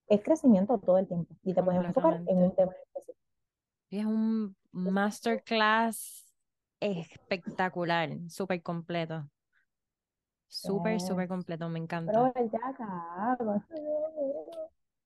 [0.07, 3.24] es crecimiento todo el tiempo y te puedes enfocar en un tema específico.
[3.89, 6.25] Es un masterclass
[6.79, 9.29] espectacular, súper completo.
[10.47, 12.33] Súper, súper completo, me encanta.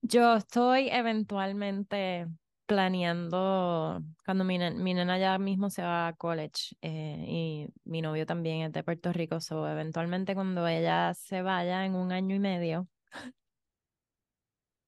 [0.02, 2.28] Yo estoy eventualmente
[2.66, 8.28] planeando, cuando mi, mi, nena ya mismo se va a college eh, y mi novio
[8.28, 12.40] también es de Puerto Rico, so eventualmente cuando ella se vaya en un año y
[12.40, 12.88] medio.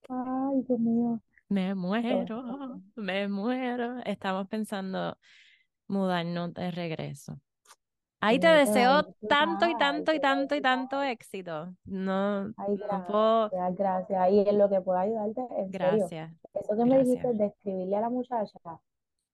[0.09, 1.21] Ay, Dios mío.
[1.51, 3.99] Me muero, me muero.
[4.05, 5.17] Estamos pensando
[5.89, 7.41] mudarnos de regreso.
[8.21, 11.75] Ahí te deseo tanto y tanto y tanto y tanto éxito.
[11.83, 14.31] No, Ay, gracias, gracias.
[14.31, 16.31] Y en lo que pueda ayudarte, en gracias.
[16.53, 18.57] Eso que me dijiste de escribirle a la muchacha,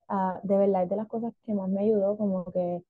[0.07, 2.82] ah, de verdad es de las cosas que más me ayudó, como que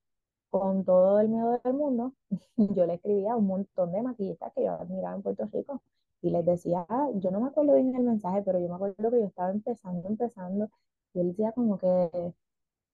[0.50, 2.14] con todo el miedo del mundo,
[2.56, 5.82] yo le escribía a un montón de maquillistas que yo admiraba en Puerto Rico
[6.22, 9.12] y les decía, ah, yo no me acuerdo bien el mensaje, pero yo me acuerdo
[9.12, 10.70] que yo estaba empezando, empezando,
[11.14, 12.34] y él decía como que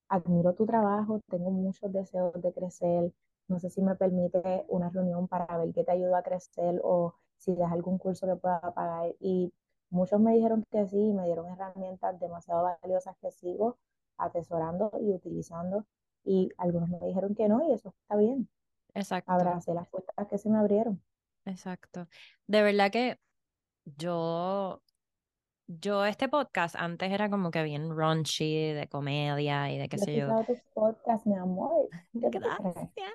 [0.09, 3.13] admiro tu trabajo, tengo muchos deseos de crecer,
[3.47, 7.15] no sé si me permite una reunión para ver qué te ayuda a crecer o
[7.37, 9.13] si das algún curso que pueda pagar.
[9.19, 9.53] Y
[9.89, 13.77] muchos me dijeron que sí, y me dieron herramientas demasiado valiosas que sigo
[14.17, 15.85] atesorando y utilizando.
[16.23, 18.47] Y algunos me dijeron que no, y eso está bien.
[18.93, 19.31] Exacto.
[19.31, 21.01] Abracé las puertas que se me abrieron.
[21.45, 22.07] Exacto.
[22.47, 23.19] De verdad que
[23.85, 24.81] yo
[25.67, 30.17] yo este podcast antes era como que bien raunchy, de comedia y de qué sé
[30.17, 30.27] yo.
[30.73, 31.89] podcast, mi amor.
[32.13, 33.13] Gracias.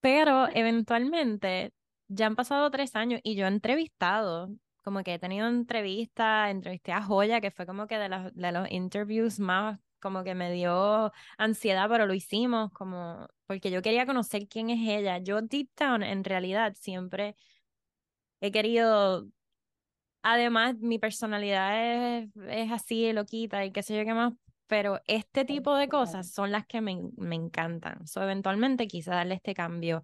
[0.00, 1.72] Pero eventualmente
[2.08, 4.50] ya han pasado tres años y yo he entrevistado,
[4.84, 8.52] como que he tenido entrevistas, entrevisté a Joya, que fue como que de los, de
[8.52, 14.06] los interviews más, como que me dio ansiedad, pero lo hicimos, como, porque yo quería
[14.06, 15.18] conocer quién es ella.
[15.18, 17.36] Yo deep down, en realidad, siempre
[18.40, 19.26] he querido
[20.28, 24.32] Además, mi personalidad es, es así, loquita y qué sé yo qué más,
[24.66, 28.04] pero este tipo de cosas son las que me, me encantan.
[28.08, 30.02] So, eventualmente quise darle este cambio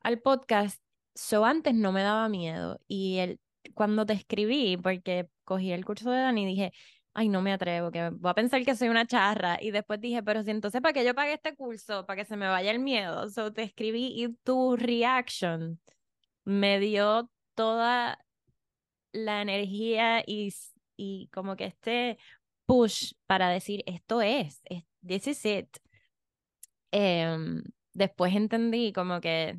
[0.00, 0.82] al podcast.
[1.14, 3.40] So, antes no me daba miedo y el,
[3.74, 6.72] cuando te escribí, porque cogí el curso de Dani, dije,
[7.14, 9.58] ay, no me atrevo, que voy a pensar que soy una charra.
[9.60, 12.06] Y después dije, pero si entonces, ¿para qué yo pagué este curso?
[12.06, 13.28] Para que se me vaya el miedo.
[13.30, 15.80] So, te escribí y tu reaction
[16.44, 18.18] me dio toda
[19.12, 20.54] la energía y,
[20.96, 22.18] y como que este
[22.66, 24.62] push para decir esto es,
[25.06, 25.76] this is it.
[26.90, 29.58] Em, después entendí como que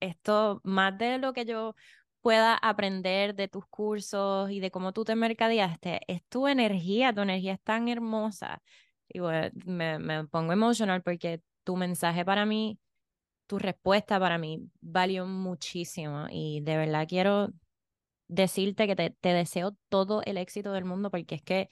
[0.00, 1.74] esto, más de lo que yo
[2.24, 7.20] pueda aprender de tus cursos y de cómo tú te mercadeaste, es tu energía, tu
[7.20, 8.62] energía es tan hermosa.
[9.06, 12.78] Y me pongo emocional porque tu mensaje para mí,
[13.46, 17.50] tu respuesta para mí valió muchísimo y de verdad quiero
[18.26, 21.68] decirte que te, te, deseo todo el éxito del mundo porque es que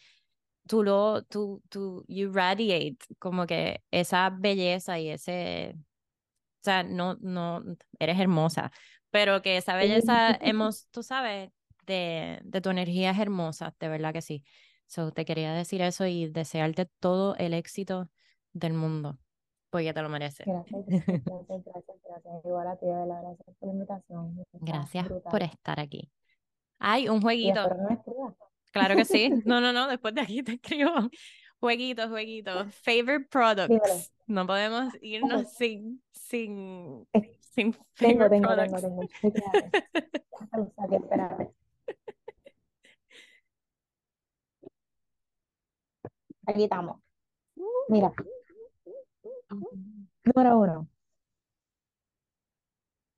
[0.66, 7.16] tú lo, tú, tú, you radiate como que esa belleza y ese, o sea, no,
[7.22, 7.62] no,
[7.98, 8.70] eres hermosa,
[9.12, 11.50] pero que esa belleza, hemos, tú sabes,
[11.86, 14.42] de, de tu energía es hermosa, de verdad que sí.
[14.86, 18.10] So, te quería decir eso y desearte todo el éxito
[18.52, 19.18] del mundo,
[19.70, 20.46] porque te lo mereces.
[20.46, 22.44] Gracias, gracias, gracias, gracias.
[22.44, 24.44] Igual a ti, gracias por la invitación.
[24.52, 26.10] Gracias por estar aquí.
[26.78, 27.68] Hay un jueguito.
[28.72, 29.30] Claro que sí.
[29.44, 30.92] No, no, no, después de aquí te escribo.
[31.60, 32.66] Jueguito, jueguito.
[32.70, 34.12] Favorite products.
[34.32, 37.06] No podemos irnos sin, sin,
[37.38, 38.80] sin favorite tengo, products.
[38.80, 39.42] Tengo,
[40.88, 41.54] tengo, tengo.
[46.46, 47.02] Aquí estamos.
[47.90, 48.10] Mira.
[50.24, 50.88] Número uno.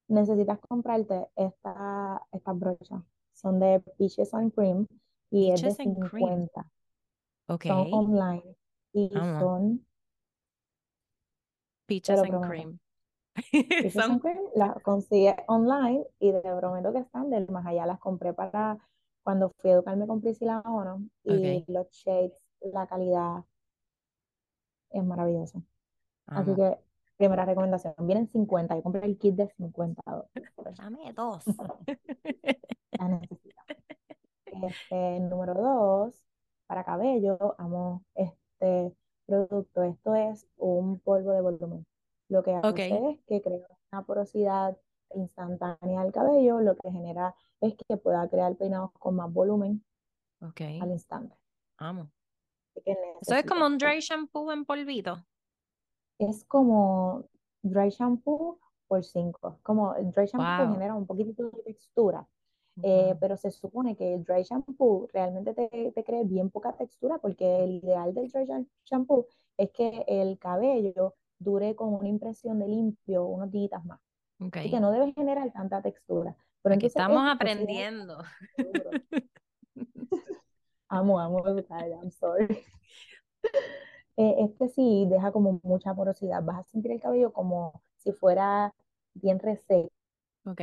[0.08, 4.88] Necesitas comprarte esta, esta brocha son de Peaches and Cream
[5.30, 6.72] y es de 50.
[7.46, 7.70] Okay.
[7.70, 8.56] Son online
[8.92, 9.86] y son
[11.86, 12.78] Peaches and cream.
[13.50, 17.86] Peaches and cream las consigue online y de prometo que están del más allá.
[17.86, 18.78] Las compré para
[19.22, 23.44] cuando fui a educarme con Priscila Ono y los shades, la calidad
[24.90, 25.60] es maravillosa.
[26.26, 26.78] Así que,
[27.16, 30.02] primera recomendación, vienen 50, yo compré el kit de 50
[30.76, 31.44] Dame dos.
[32.92, 33.20] la
[34.46, 36.22] Este, número dos,
[36.66, 38.94] para cabello, amo este
[39.26, 39.82] producto.
[39.82, 41.86] Esto es un polvo de volumen.
[42.28, 44.76] Lo que hace es que crea una porosidad
[45.14, 49.84] instantánea al cabello, lo que genera es que pueda crear peinados con más volumen
[50.40, 51.36] al instante.
[51.78, 52.10] Amo.
[52.74, 55.24] Eso es como un dry shampoo en polvito.
[56.18, 57.24] Es como
[57.62, 58.58] dry shampoo
[58.88, 59.60] por 5.
[59.62, 62.26] Como el dry shampoo genera un poquitito de textura,
[62.82, 67.18] eh, pero se supone que el dry shampoo realmente te, te cree bien poca textura
[67.18, 68.46] porque el ideal del dry
[68.84, 74.00] shampoo es que el cabello dure con una impresión de limpio unos días más.
[74.40, 74.70] Okay.
[74.70, 76.36] que no debe generar tanta textura.
[76.62, 78.22] Pero Aquí estamos aprendiendo.
[80.88, 82.64] amo, amo I'm sorry.
[84.16, 86.42] Eh, este sí deja como mucha porosidad.
[86.42, 88.72] Vas a sentir el cabello como si fuera
[89.14, 89.90] bien reseco.
[90.44, 90.60] Ok.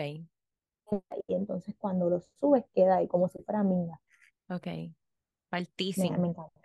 [1.28, 4.00] Y entonces cuando lo subes queda ahí como si fuera minga.
[4.50, 4.68] Ok.
[5.52, 6.18] Altísimo.
[6.18, 6.62] Me, encanta.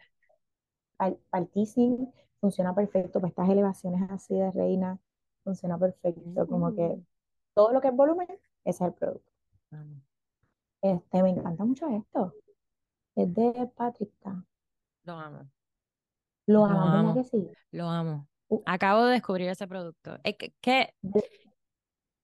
[1.31, 2.13] Altísimo.
[2.41, 4.99] Funciona perfecto para estas elevaciones así de reina.
[5.45, 6.47] Funciona perfecto.
[6.47, 7.07] Como que mm.
[7.55, 8.29] todo lo que es volumen,
[8.65, 9.33] ese es el producto.
[10.83, 12.35] Este, me encanta mucho esto.
[13.15, 14.13] Es de Patrick
[15.05, 15.51] Lo amo.
[16.47, 17.51] Lo, amo, que sí?
[17.73, 18.29] Lo amo.
[18.49, 18.63] Uh.
[18.67, 20.19] Acabo de descubrir ese producto.
[20.23, 20.95] Es que,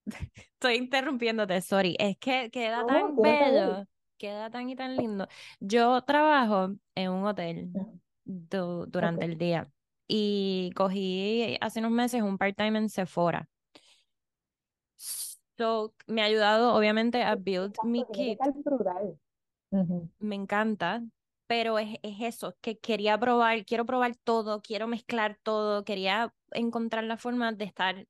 [0.35, 1.95] estoy interrumpiéndote, sorry.
[1.99, 3.87] Es que queda tan bello,
[4.17, 5.27] queda tan y tan lindo.
[5.59, 7.69] Yo trabajo en un hotel
[8.25, 9.69] durante el día
[10.07, 13.47] y cogí hace unos meses un part-time en Sephora.
[15.57, 18.39] So, me ha ayudado obviamente a build mi kit.
[20.19, 21.03] Me encanta,
[21.47, 27.17] pero es, eso, que quería probar, quiero probar todo, quiero mezclar todo, quería encontrar la
[27.17, 28.07] forma de estar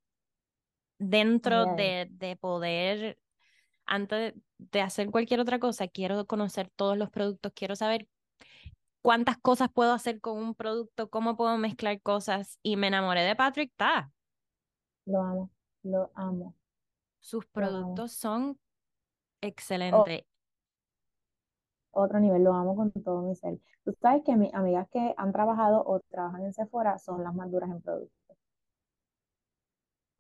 [0.98, 3.20] dentro de, de poder,
[3.86, 8.08] antes de hacer cualquier otra cosa, quiero conocer todos los productos, quiero saber
[9.02, 13.36] cuántas cosas puedo hacer con un producto, cómo puedo mezclar cosas y me enamoré de
[13.36, 14.12] Patrick Ta.
[15.06, 15.52] Lo amo,
[15.84, 16.56] lo amo.
[17.20, 18.60] Sus productos son
[19.42, 20.24] excelentes
[21.94, 23.60] otro nivel, lo amo con todo mi ser.
[23.86, 27.52] Tú sabes que mis amigas que han trabajado o trabajan en Sephora son las más
[27.52, 28.14] duras en producto.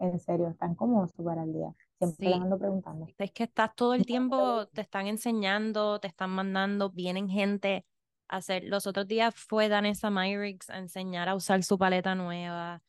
[0.04, 1.74] En serio, están como súper al día.
[1.98, 3.08] Siempre les ando preguntando.
[3.18, 7.86] Es que estás todo el tiempo, te están enseñando, te están mandando, vienen gente
[8.28, 8.66] a hacer.
[8.66, 12.84] Los otros días fue Danessa Myrix a enseñar a usar su paleta nueva.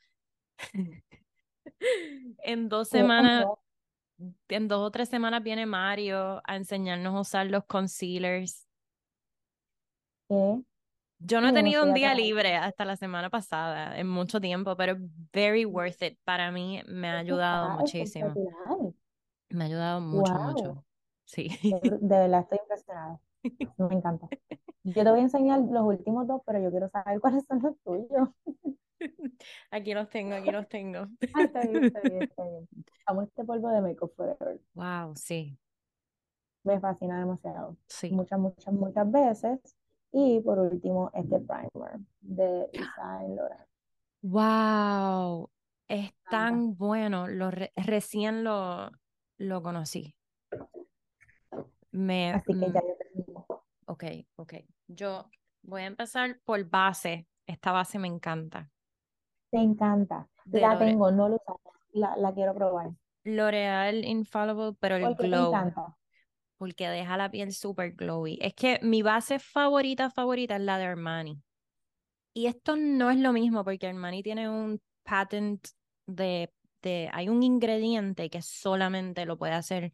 [2.42, 3.46] en dos semanas,
[4.48, 8.66] en dos o tres semanas viene Mario a enseñarnos a usar los concealers.
[11.26, 14.96] Yo no he tenido un día libre hasta la semana pasada, en mucho tiempo, pero
[15.32, 16.18] very worth it.
[16.22, 18.34] Para mí me ha ayudado muchísimo.
[19.48, 20.84] Me ha ayudado mucho, mucho.
[21.24, 21.48] Sí.
[22.02, 23.20] De, verdad estoy impresionada.
[23.78, 24.28] Me encanta.
[24.82, 27.78] Yo te voy a enseñar los últimos dos, pero yo quiero saber cuáles son los
[27.82, 28.28] tuyos.
[29.70, 31.08] Aquí los tengo, aquí los tengo.
[31.34, 32.68] Ah, está bien, está bien, está bien.
[33.06, 34.60] Amo este polvo de Makeup Forever.
[34.74, 35.58] Wow, sí.
[36.62, 37.76] Me fascina demasiado.
[37.86, 38.10] Sí.
[38.12, 39.76] Muchas, muchas, muchas veces
[40.16, 43.66] y por último, este primer de Isaín Laurent.
[44.22, 45.50] ¡Wow!
[45.88, 47.26] Es tan bueno.
[47.26, 48.92] Lo recién lo,
[49.38, 50.14] lo conocí.
[51.90, 53.64] Me, Así que ya yo tengo.
[53.86, 54.04] Ok,
[54.36, 54.54] ok.
[54.86, 55.28] Yo
[55.62, 57.26] voy a empezar por base.
[57.44, 58.70] Esta base me encanta.
[59.50, 60.28] Te encanta.
[60.44, 61.60] la tengo, no lo uso.
[61.92, 62.92] La, la quiero probar.
[63.24, 65.50] L'Oreal Infallible, pero el glow.
[65.50, 65.96] Me encanta
[66.64, 68.38] porque deja la piel súper glowy.
[68.40, 71.38] Es que mi base favorita, favorita es la de Armani.
[72.32, 75.62] Y esto no es lo mismo porque Armani tiene un patent
[76.06, 76.50] de,
[76.80, 79.92] de hay un ingrediente que solamente lo puede hacer,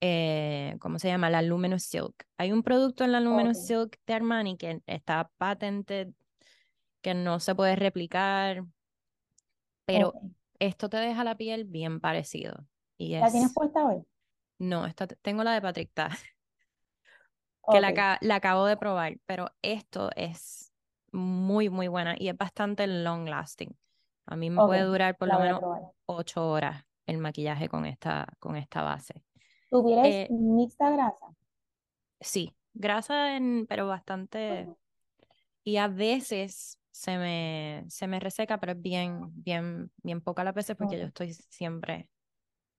[0.00, 1.28] eh, ¿cómo se llama?
[1.28, 2.24] La Luminous Silk.
[2.38, 6.08] Hay un producto en la Luminous Silk de Armani que está patented,
[7.02, 8.64] que no se puede replicar,
[9.84, 10.14] pero
[10.58, 12.66] esto te deja la piel bien parecido.
[12.96, 14.02] Y ¿La tienes puesta hoy?
[14.58, 15.90] No, esta, tengo la de Patrick
[17.70, 20.72] que la, la, acabo de probar, pero esto es
[21.12, 23.76] muy, muy buena y es bastante long lasting.
[24.26, 25.60] A mí me puede durar por lo menos
[26.06, 29.22] ocho horas el maquillaje con esta, con esta base.
[29.70, 31.26] ¿Tuvieras eh, mixta grasa?
[32.20, 34.68] Sí, grasa, en, pero bastante.
[35.64, 40.54] Y a veces se me, se me reseca, pero es bien, bien, bien poca las
[40.54, 42.08] veces porque yo estoy siempre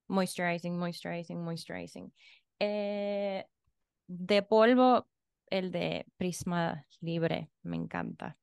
[0.09, 2.11] moisturizing, moisturizing, moisturizing.
[2.59, 3.45] Eh,
[4.07, 5.07] de polvo,
[5.47, 8.37] el de Prisma Libre, me encanta.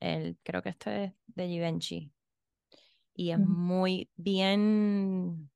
[0.00, 2.12] El, creo que este es de Givenchy.
[3.14, 5.50] Y es muy bien,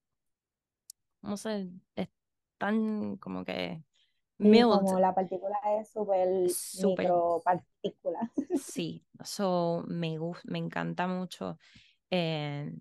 [1.23, 2.09] no sé, es
[2.59, 3.85] tan como que
[4.39, 7.09] como la partícula es súper
[7.45, 11.59] partícula Sí, so, me, me encanta mucho
[12.11, 12.73] eh,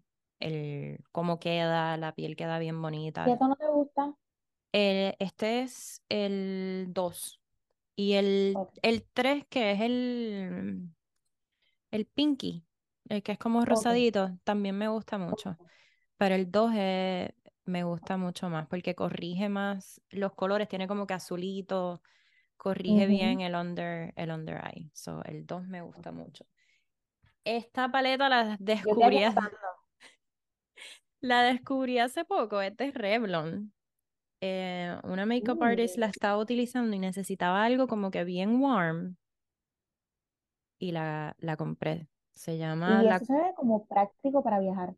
[0.41, 3.25] el cómo queda, la piel queda bien bonita.
[3.27, 4.13] ¿Y eso no te gusta?
[4.73, 7.41] este es el 2.
[7.95, 10.89] Y el, el 3, que es el,
[11.91, 12.63] el pinky,
[13.09, 15.57] el que es como rosadito, también me gusta mucho.
[16.17, 16.71] Pero el 2
[17.65, 22.01] me gusta mucho más porque corrige más los colores, tiene como que azulito,
[22.57, 24.89] corrige bien el under, el under eye.
[24.93, 26.45] So, el 2 me gusta mucho.
[27.43, 29.23] Esta paleta la descubrí.
[31.21, 33.71] La descubrí hace poco, es de Revlon.
[34.41, 36.09] Eh, una makeup artist la uh.
[36.09, 39.17] estaba utilizando y necesitaba algo como que bien warm.
[40.79, 42.07] Y la, la compré.
[42.33, 43.03] Se llama.
[43.03, 44.95] Y eso se ve como práctico para viajar.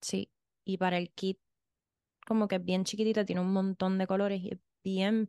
[0.00, 0.30] Sí.
[0.64, 1.40] Y para el kit,
[2.26, 5.28] como que es bien chiquitita, tiene un montón de colores y es bien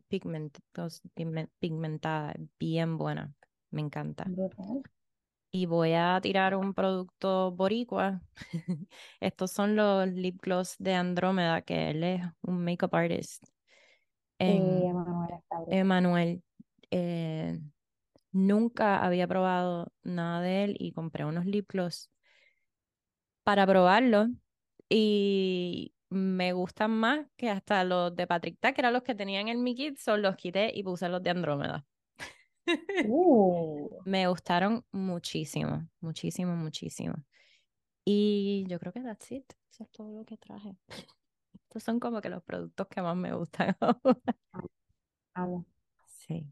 [1.58, 3.34] pigmentada, bien buena.
[3.70, 4.24] Me encanta
[5.56, 8.20] y voy a tirar un producto boricua.
[9.20, 13.42] Estos son los lip gloss de Andrómeda, que él es un makeup artist.
[15.68, 16.42] Emanuel.
[16.90, 17.58] Eh,
[18.32, 22.10] nunca había probado nada de él y compré unos lip gloss
[23.42, 24.26] para probarlo
[24.90, 29.62] y me gustan más que hasta los de Patrick que eran los que tenían en
[29.62, 31.86] mi kit, son los quité y puse los de Andrómeda.
[33.08, 33.88] Uh.
[34.04, 37.14] Me gustaron muchísimo, muchísimo, muchísimo.
[38.04, 39.52] Y yo creo que that's it.
[39.70, 40.76] Eso es todo lo que traje.
[41.54, 43.76] Estos son como que los productos que más me gustan
[46.06, 46.46] Sí.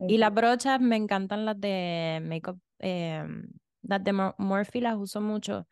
[0.00, 2.60] Y las brochas me encantan las de Makeup.
[2.78, 3.50] Em,
[3.82, 5.66] las de Morphe las uso mucho.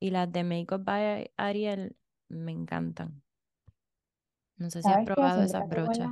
[0.00, 1.96] Y las de Makeup by Ariel
[2.28, 3.22] me encantan.
[4.56, 6.10] No sé si has probado esas brochas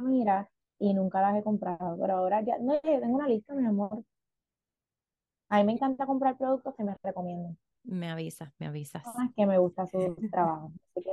[0.79, 4.05] y nunca las he comprado, pero ahora ya, no, tengo una lista, mi amor.
[5.49, 7.57] A mí me encanta comprar productos que me recomiendan.
[7.85, 9.07] Me avisas, me avisas.
[9.07, 9.97] Es que me gusta su
[10.31, 10.73] trabajo.
[10.91, 11.13] Así que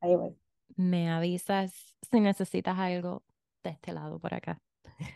[0.00, 0.36] ahí voy.
[0.76, 3.22] Me avisas si necesitas algo
[3.64, 4.58] de este lado por acá.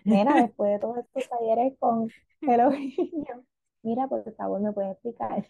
[0.05, 2.11] Mira, después de todos estos talleres con
[2.41, 2.71] Hello
[3.83, 5.47] mira, por favor, ¿me puedes explicar?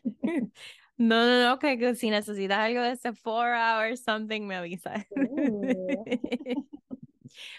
[0.97, 5.07] No, no, no, que, si necesitas algo de Sephora or something, me avisas.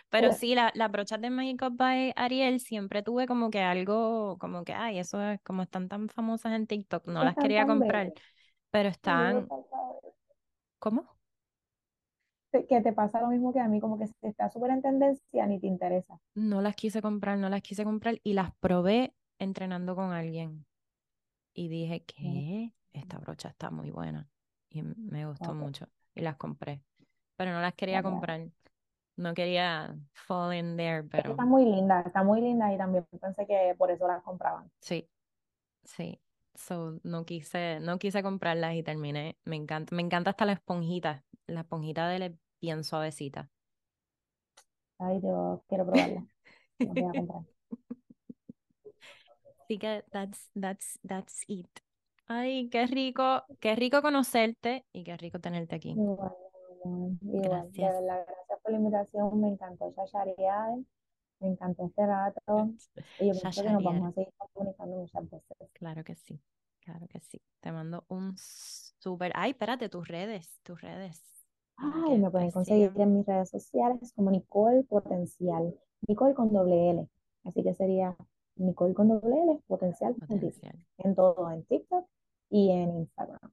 [0.09, 4.63] Pero sí, la, las brochas de Makeup by Ariel siempre tuve como que algo, como
[4.63, 8.13] que, ay, eso es como están tan famosas en TikTok, no las quería comprar,
[8.69, 9.47] pero están...
[10.79, 11.15] ¿Cómo?
[12.51, 15.59] Que te pasa lo mismo que a mí, como que está súper en tendencia, ni
[15.59, 16.19] te interesa.
[16.33, 20.65] No las quise comprar, no las quise comprar y las probé entrenando con alguien.
[21.53, 22.73] Y dije, ¿qué?
[22.91, 24.27] Esta brocha está muy buena.
[24.69, 25.87] Y me gustó mucho.
[26.13, 26.81] Y las compré.
[27.37, 28.41] Pero no las quería comprar
[29.21, 31.31] no quería fall in there, pero...
[31.31, 34.69] Está muy linda, está muy linda y también pensé que por eso las compraban.
[34.81, 35.07] Sí,
[35.83, 36.19] sí.
[36.55, 39.37] So, no quise, no quise comprarlas y terminé.
[39.45, 41.23] Me encanta, me encanta hasta la esponjita.
[41.47, 43.49] La esponjita de él es bien suavecita.
[44.99, 46.25] Ay, yo quiero probarla.
[46.79, 47.41] voy a comprar.
[49.63, 51.69] Así que that's, that's, that's it.
[52.27, 55.95] Ay, qué rico, qué rico conocerte y qué rico tenerte aquí.
[56.83, 60.83] Igual, de verdad, gracias por la invitación, me encantó Shashariade,
[61.39, 62.41] me encantó este rato
[63.19, 65.69] y yo pienso que nos vamos a seguir comunicando muchas veces.
[65.73, 66.41] Claro que sí,
[66.79, 67.41] claro que sí.
[67.59, 69.31] Te mando un súper...
[69.35, 71.23] Ay, espérate, tus redes, tus redes.
[71.77, 75.75] Ay, me pueden conseguir en mis redes sociales como Nicole Potencial,
[76.07, 77.09] Nicole con doble L,
[77.43, 78.15] así que sería
[78.55, 80.75] Nicole con doble L, Potencial, Potencial.
[80.97, 82.07] en todo, en TikTok
[82.49, 83.51] y en Instagram.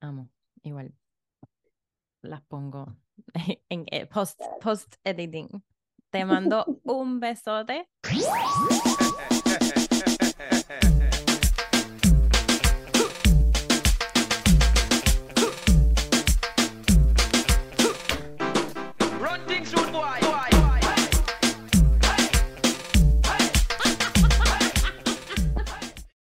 [0.00, 0.28] Amo,
[0.62, 0.94] igual
[2.24, 2.96] las pongo
[3.68, 5.62] en post, post editing.
[6.10, 7.88] Te mando un besote.